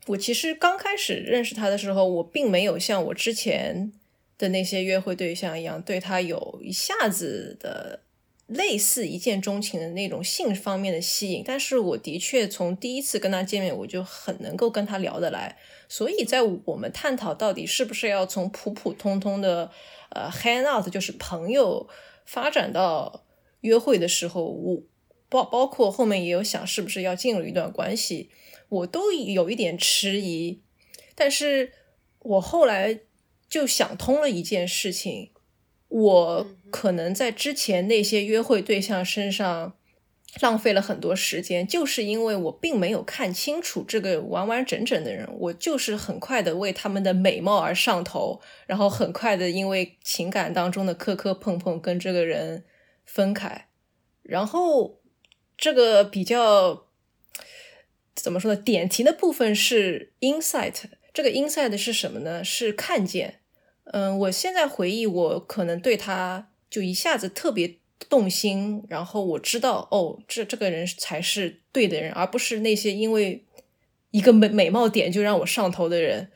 [0.07, 3.91] 我其实刚开始认识他的时候，我并没有像我之前
[4.37, 8.03] 的那些约会对象一样，对他有一下子的
[8.47, 15.57] 类似一见钟情的那种性方面的吸引，但是我的确从第一次跟他见面，我就很能够跟他聊得来。
[15.89, 19.69] 所以在我们探讨到底是不是要从普普通通的
[20.11, 21.89] 呃 hang out 就是朋友
[22.23, 23.25] 发展到
[23.59, 24.81] 约会的时候，我
[25.27, 28.29] 包包括后面也有想是不是要进入一段关系，
[28.69, 30.61] 我都有一点迟疑。
[31.15, 31.73] 但是
[32.19, 33.01] 我后来
[33.49, 35.31] 就想通了一件事情，
[35.87, 39.75] 我可能在之前那些约会对象身上。
[40.41, 52.63] 浪费了很多时间，就是因为我并没有看清楚这个完完整整的人，我就是很快的为他们的美貌而上头，然后很快的因为情感当中的磕磕碰碰跟这个人
[53.03, 53.69] 分开，
[54.21, 54.99] 然后
[55.57, 56.88] 这个比较
[58.21, 58.61] 怎么说呢？
[58.61, 60.75] 点题的部分是 insight，
[61.13, 62.43] 这个 insight 是什么呢？
[62.43, 63.39] 是看见。
[63.85, 67.77] 嗯，我现在回忆，我可能对他就一下子特别。
[68.07, 73.45] 动心，然后我知道哦，这这个人才是对的人，而不是那些因为
[74.11, 76.31] 一个美美貌点就让我上头的人。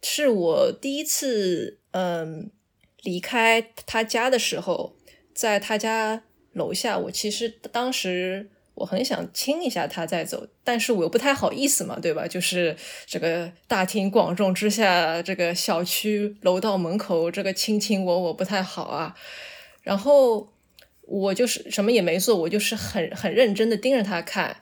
[0.00, 2.52] 是我第一次嗯
[3.02, 4.96] 离开他家的时候，
[5.34, 8.48] 在他家楼下，我其实当时
[8.78, 12.26] 我很想亲一下他再走，但是我又不太好意思嘛，对吧？
[12.26, 12.76] 就是
[13.06, 19.14] 这个大庭广众之下，这个小区楼道门口这个卿卿我我不太好啊，
[19.82, 20.48] 然后。
[21.10, 24.60] 我就是什么也没做，我就是很很认真的盯着他看，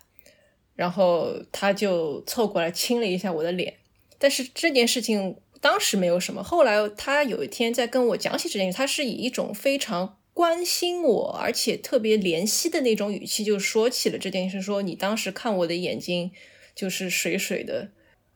[0.76, 3.74] 然后他就凑过来亲了一下我的脸。
[4.16, 16.30] 但是这件事情当时没有什么，后来他有一天在跟我讲起这件事，他是以一种非常关心我，而且特别怜惜的那种语气，就说起了这件事，说你当时看我的眼睛
[16.74, 17.88] 就是水水的，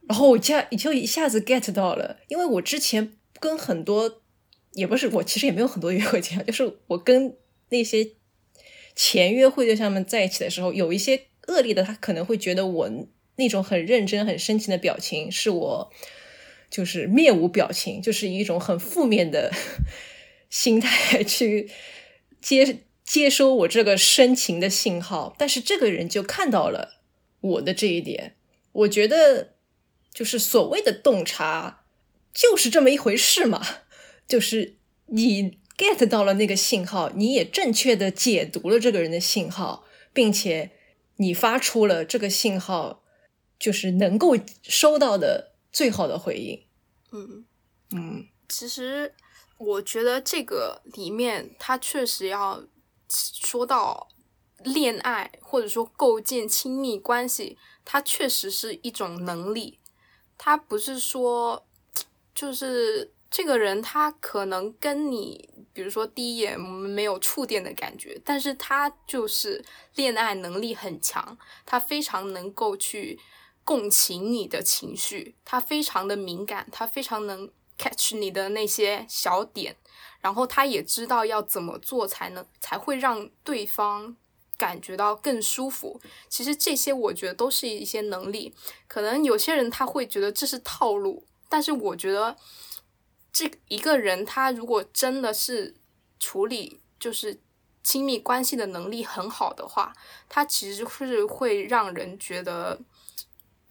[0.09, 4.23] 然后我一下就一下子 get 到了，因为我之前跟很多
[4.73, 7.37] 也不是我其实也没有很多约会经验，就是我跟。
[7.73, 8.15] 那些
[8.97, 12.91] 前约会对象们在一起的时候，有一些恶劣的，他可能会觉得我
[13.37, 15.93] 那种很认真、很深情的表情是我
[16.69, 19.53] 就是面无表情，就是一种很负面的
[20.51, 21.71] 心态 去
[22.43, 25.35] 接接收我这个深情的信号。
[25.39, 27.01] 但是这个人就看到了
[27.41, 28.37] 我的这一点，
[28.73, 29.55] 我觉得
[30.13, 31.85] 就是所谓的洞察
[32.35, 33.65] 就是这么一回事嘛，
[34.29, 35.59] 就是你。
[35.81, 40.73] get 到了那个信号，你也正确的解读了这个人的信号，并且
[41.17, 43.03] 你发出了这个信号，
[43.59, 46.63] 就是能够收到的最好的回应。
[47.13, 47.47] 嗯
[47.97, 49.15] 嗯，其实
[49.61, 52.65] 我觉得这个里面，他确实要
[53.11, 54.09] 说到
[54.65, 59.79] 恋爱或者说构建亲密关系，它确实是一种能力，
[60.39, 61.67] 他不是说
[62.35, 65.49] 就是这个人他可能跟你。
[65.73, 69.65] 比如说第一眼我们没有触电的感觉，但是他就是
[69.95, 73.19] 恋爱能力很强，他非常能够去
[73.63, 77.49] 共情你的情绪，他非常的敏感，他非常能
[77.81, 79.75] catch 你的那些小点，
[80.21, 84.15] 然后他也知道要怎么做才能才会让对方
[84.59, 85.99] 感觉到更舒服。
[86.29, 88.55] 其实这些我觉得都是一些能力，
[88.87, 92.37] 可能有些人他会觉得这是套路，但是我觉得。
[93.33, 95.77] 这一个人，他如果真的是
[96.19, 97.41] 处理就是
[97.81, 99.95] 亲密关系的能力很好的话，
[100.29, 102.81] 他其实是会让人觉得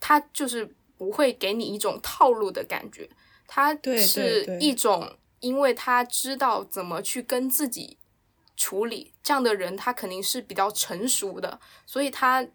[0.00, 3.08] 他就是不会给你一种套路的感觉，
[3.52, 7.98] 他是一种，因为他知道怎么去跟自己
[8.56, 12.46] 处理，这样的人他肯定是比较成熟的，所以他。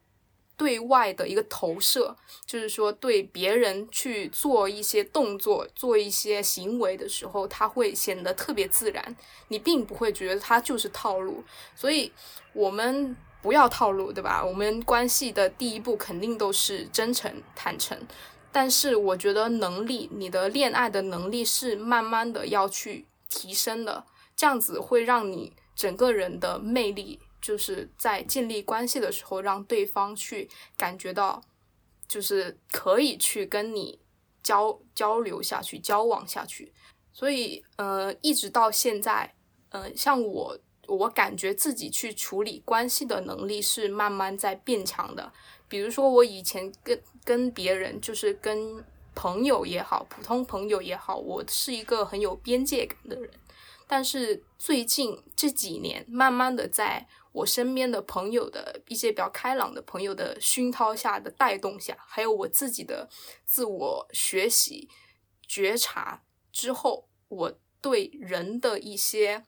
[0.57, 2.15] 对外的一个投射，
[2.45, 9.17] 就是说对别人去做一些动作、做一些行为的时候，他会显得特别自然，
[9.49, 11.43] 你并不会觉得他就是套路。
[11.75, 12.09] 所以，
[12.53, 14.41] 我们不要套路，对吧？
[14.41, 17.99] 我们关系的第一步肯定都是真诚、坦诚。
[18.55, 31.43] 但是我觉得能力，你的恋爱的能力是慢慢的要去提升的，这样子会让你整个人的魅力，就是在建立关系的时候，让对方去感觉到，
[32.07, 33.99] 就是可以去跟你
[34.41, 36.71] 交交流下去、交往下去。
[37.11, 39.35] 所以，呃，一直到现在，
[39.67, 40.57] 呃，像我，
[40.87, 45.33] 我感觉自己去处理关系的能力是慢慢在变强的。
[45.67, 48.83] 比如说，我以前跟跟别人，就是跟
[49.15, 53.29] 朋友也好，普通朋友也好，我是一个很有边界感的人。
[53.87, 63.09] 但是最近这几年，慢慢的在我身边的朋友的一些比较开朗的朋友的熏陶下的带动下，还有我自己的
[63.45, 64.87] 自我学习、
[65.47, 69.43] 觉察之后，我对人的一些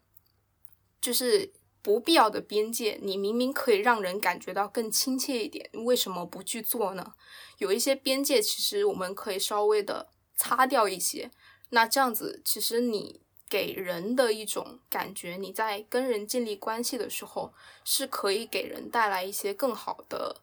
[1.00, 1.54] 就是。
[1.88, 7.14] 不必要的边界，你明明可以让人感觉到更亲切一点，为什么不去做呢？
[7.60, 11.32] 有一些边界，其实我们可以稍微的擦掉一些。
[11.70, 17.54] 那这样子，其实你给人的一种感觉，你在跟人建立关系的时候，
[17.86, 20.42] 是可以给人带来一些更好的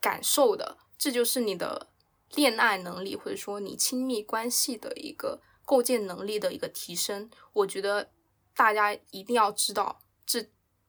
[0.00, 0.78] 感受的。
[0.96, 1.88] 这就是你的
[2.34, 7.30] 恋爱能力，或者说你亲密关系的一个构建能力的一个提升。
[7.52, 8.08] 我觉得
[8.54, 10.46] 大家一定要知道这。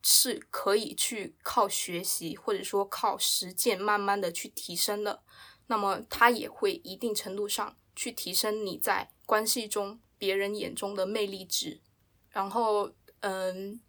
[0.10, 5.22] 是可以去靠学习或者说靠实践慢慢的去提升的，
[5.66, 11.82] 那么它也会一定程度上去提升你在关系中别人眼中的魅力值。
[12.30, 13.82] 然后，嗯，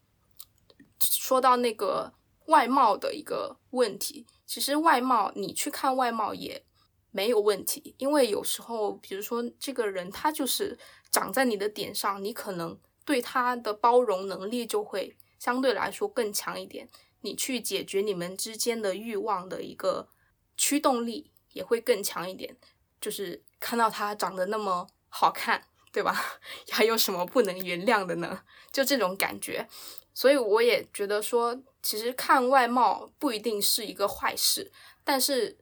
[0.99, 2.13] 说到那个
[2.47, 6.65] 外貌的一个问题，其实外貌你去看外貌也
[7.13, 10.77] 没有问题，因为有时候，比如说这个人他就是
[11.13, 15.17] 长在你的点上，你可能对他的包容能力就会。
[15.39, 16.89] 相对来说更强一点，
[17.21, 20.09] 你去解决你们之间的欲望的一个
[20.57, 22.57] 驱动力也会更强一点。
[23.01, 25.63] 就是看到他长得那么好看，
[25.93, 26.41] 对吧？
[26.71, 28.43] 还有什么不能原谅的呢？
[28.73, 29.69] 就这种感觉。
[30.13, 34.73] 所以我也觉得说，其实看外貌不一定是一个坏事，
[35.05, 35.59] 但是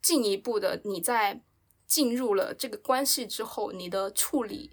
[0.00, 1.40] 进一步的，你在
[1.86, 4.72] 进入了这个关系之后，你的处理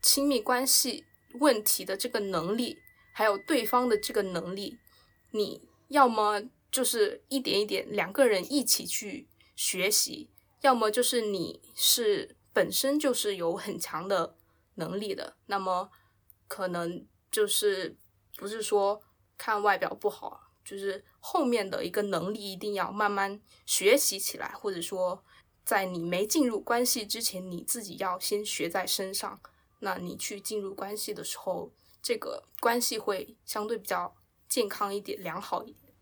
[0.00, 1.04] 亲密关系
[1.40, 2.78] 问题的这个能力。
[3.20, 4.78] 还有对方的这个能力，
[5.32, 6.40] 你要么
[6.72, 10.30] 就是一点一点两个人一起去学习，
[10.62, 14.34] 要么就是你是本身就是有很强的
[14.76, 15.90] 能力的，那么
[16.48, 17.94] 可能就是
[18.38, 19.02] 不是说
[19.36, 25.22] 看外表不好，就是后面的一个能力一定要慢慢学习起来，或者说
[25.62, 29.38] 在你没进入关系之前，你自己要先学在身上，
[29.80, 31.70] 那你去进入关系的时候。
[32.02, 34.16] 这个关系会相对比较
[34.48, 35.92] 健康一点、良好一点。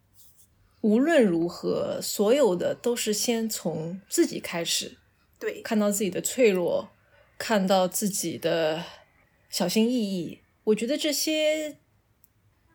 [0.81, 4.99] 无论如何，所有的都是先从自己开始，
[5.39, 6.91] 对，看到自己的脆弱，
[7.37, 8.85] 看到自己的
[9.51, 10.39] 小心翼翼。
[10.65, 11.79] 我觉得这些，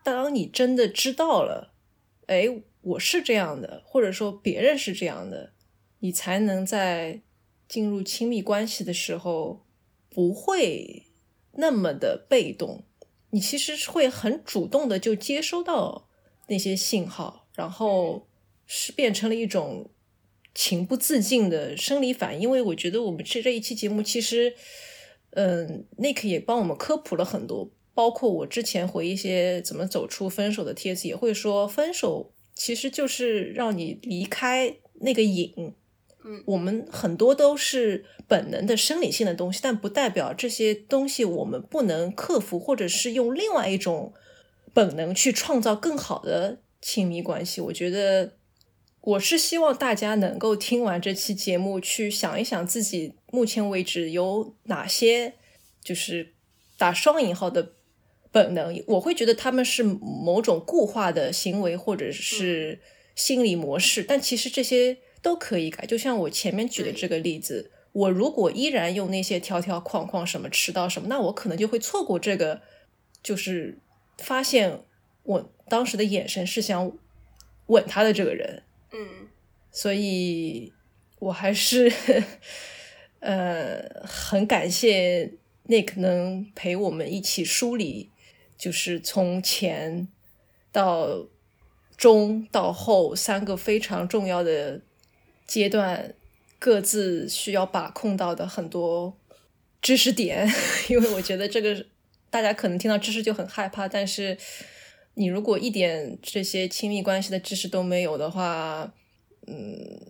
[0.04, 1.74] 当你真的知道了，
[2.28, 5.54] 哎，我是这样的，或者说别人是这样的，
[6.00, 7.22] 你才能在
[7.70, 9.66] 进入亲密关系的时候
[10.10, 11.06] 不会
[11.54, 12.84] 那么的被动。
[13.34, 16.08] 你其实是会很主动的就接收到
[16.50, 18.28] 那些信号，然后
[18.68, 19.90] 是变成了一种
[20.54, 22.42] 情不自禁的生理反应。
[22.42, 24.54] 因为我觉得我们这这一期节目，其实，
[25.32, 35.74] 嗯，Nick 也帮我们科普了很多，包括我之前回一些怎么走出分手的帖子，也会说分手其实就是让你离开那个瘾。
[36.46, 44.14] 我们很多都是本能的生理性的东西，但不代表这些东西我们不能克服，或者是用另外一种
[44.74, 47.60] 本能去创造更好的亲密关系。
[47.60, 48.38] 我觉得，
[49.02, 55.34] 我是希望大家能够听完这期节目，去想一想自己目前为止有哪些
[55.84, 56.34] 就是
[56.78, 57.74] 打双引号的
[58.32, 58.82] 本能。
[58.88, 62.80] 我会觉得他们是某种固化的行为，或者是
[63.14, 65.00] 心理模式，但其实这些。
[65.24, 72.62] 都可以改，就像我前面举的这个例子，我如果依然用那些条条框框，什么迟到什么，那我可能就会错过这个，
[73.24, 73.80] 就是
[74.18, 74.82] 发现
[75.24, 76.92] 我当时的眼神是想
[77.68, 79.30] 吻他的这个人，嗯，
[79.72, 80.74] 所以
[81.20, 81.90] 我还是
[83.22, 85.32] 呃很感谢
[85.70, 88.12] Nick 能陪我们一起梳理，
[88.58, 90.10] 就是从前
[90.74, 91.26] 到
[91.96, 94.82] 中到后三个非常重要的。
[95.48, 96.14] 阶段
[96.60, 99.18] 各自需要把控到的很多
[99.82, 100.48] 知识点，
[100.90, 101.86] 因为我觉得这个
[102.30, 104.38] 大家可能听到知识就很害怕，但是
[105.16, 108.94] 你如果一点这些亲密关系的知识都没有的话，
[109.46, 110.02] 嗯，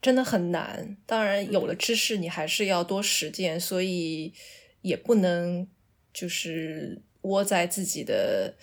[0.00, 0.96] 真的很难。
[1.04, 4.32] 当然，有了知识，你还是要多实践，所以
[4.82, 5.66] 也不能
[6.14, 8.54] 就是窝在自己的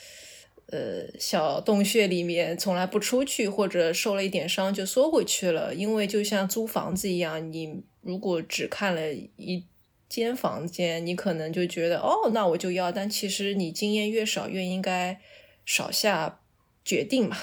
[0.67, 5.73] 呃小洞穴里面，从来不出去，或者受了一点伤就缩回去了。
[5.73, 9.65] 因为就像租房子一样，你如果只看了一
[10.07, 12.91] 间房间，你可能就觉得哦，那我就要。
[12.91, 15.19] 但其实你经验越少，越应该。
[15.69, 16.39] 少下
[16.85, 17.35] 决定嘛，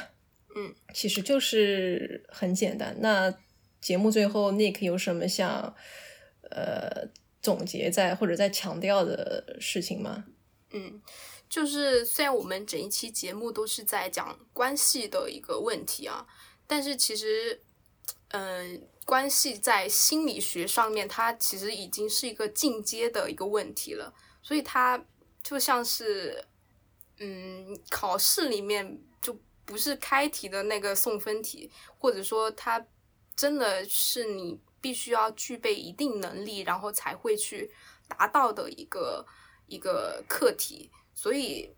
[0.56, 2.96] 嗯， 其实就是很简单。
[3.00, 3.34] 那
[3.82, 5.76] 节目最后，Nick 有什么想
[6.50, 7.06] 呃
[7.42, 10.24] 总结在或者在强调的事情吗？
[10.72, 11.02] 嗯，
[11.48, 16.26] 就是虽然我们整一期节目都是在讲关系的一个问题啊，
[16.66, 17.62] 但是其实，
[18.28, 25.04] 嗯，关系在心理学上面，它其实已经是一个进阶的一个问题了，所以它
[25.42, 26.46] 就像是。
[27.18, 32.84] 嗯，考试里面就不是开题的那个送分题，或者说它
[33.36, 37.70] 真的是你必须要具备一定能力，然后才会去
[38.08, 39.24] 达到的一个
[39.68, 40.90] 一个课题。
[41.14, 41.74] 所以，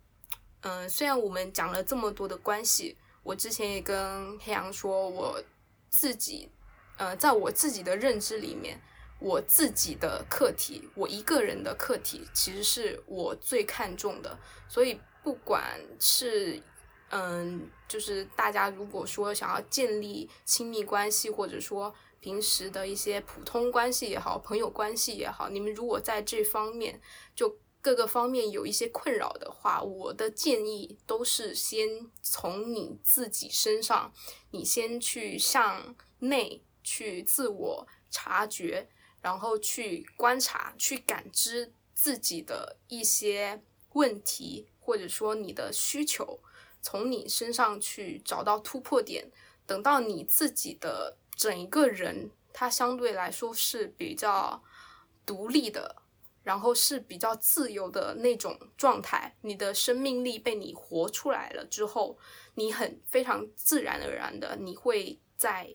[0.63, 5.43] 嗯，虽然我们讲了这么多的关系，我之前也跟黑羊说，我
[5.89, 6.51] 自己，
[6.97, 8.81] 呃，在我自己的认知里面，
[9.21, 14.39] 我自己的课题，我一个人的课题，其实是我最看重的，
[14.69, 15.01] 所以。
[15.27, 16.63] 不管是，
[17.11, 27.01] 嗯，就是大家如果说想要建立亲密关系，或者说平时的一些普通关系也好，朋友关系也好，你们如果在这方面
[27.35, 34.13] 就各个方面有一些困扰的话，我的建议都是先从你自己身上，
[34.51, 38.89] 你先去向内去自我察觉，
[39.21, 44.67] 然后去观察、去感知自己的一些问题。
[44.81, 46.41] 或者说你的需求，
[46.83, 49.31] 从你身上去找到突破点，
[49.65, 54.61] 等到你自己的整一个人，他相对来说是比较
[55.25, 56.03] 独立的，
[56.47, 59.37] 然后是比较自由的那种状态。
[59.41, 62.17] 你的生命力被你活出来了之后，
[62.55, 65.75] 你很非常自然而然的，你会在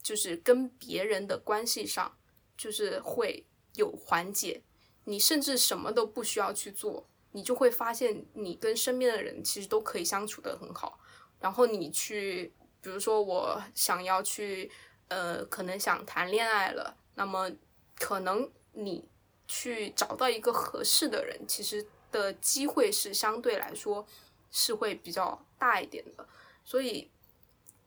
[0.00, 2.16] 就是跟别人的关系上，
[2.56, 3.44] 就是会
[3.74, 4.62] 有缓解，
[5.06, 7.08] 你甚至什么都不需要去做。
[7.32, 11.00] 你就会发现，你跟身边的人其实都可以相处的很好。
[11.40, 14.70] 然后你去，比如说我想要去，
[15.08, 17.50] 呃，可能想谈恋爱了，那么
[17.96, 19.04] 可能你
[19.46, 24.06] 去找到一个合适的人，其实的机会是相对来说
[24.50, 26.28] 是会比较大一点的。
[26.64, 27.10] 所以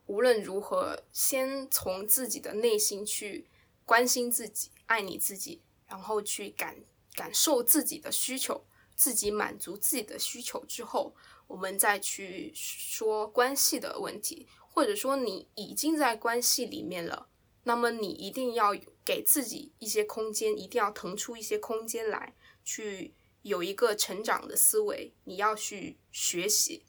[0.06, 3.48] 无论如何，先从自己的内心去
[3.84, 6.76] 关心自己、爱你自己，然后去感
[7.14, 8.64] 感受自己的需求。
[8.94, 11.14] 自己满足自己的需求之后，
[11.48, 17.28] 我们再去说关系的问题，或者说你已经在关系里面了，
[17.64, 22.34] 那么你一定要有给自己一些空间，一定要腾出一些空间来，
[22.64, 25.14] 去有一个成长的思维。
[25.24, 26.84] 你要去学习，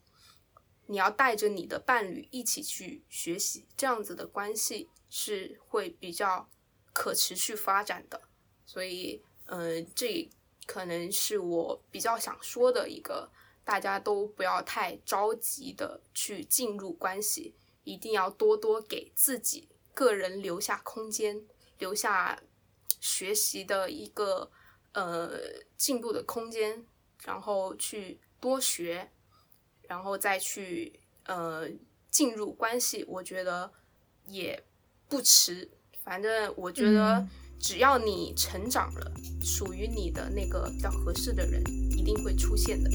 [0.87, 6.49] 你要带着你的伴侣一起去学习，这样子的关系是会比较
[6.91, 8.23] 可持续发展的。
[8.65, 10.29] 所以，呃，这。
[10.67, 13.31] 可能是我比较想说的一个，
[13.63, 21.45] 大家都不要太着急的去进入关系，一定要多多给自己个人留下空间，
[21.79, 22.41] 留下
[22.99, 24.51] 学习的一个
[24.93, 25.39] 呃
[25.75, 26.85] 进步的空间，
[27.23, 29.11] 然后去多学，
[29.83, 31.67] 然后再去呃
[32.09, 33.71] 进入关系，我觉得
[34.27, 34.63] 也
[35.07, 35.69] 不迟。
[36.03, 37.27] 反正我觉得。
[37.59, 41.59] 只要你成长了，属于你的那个比较合适的人
[41.97, 42.87] 一定会出现的。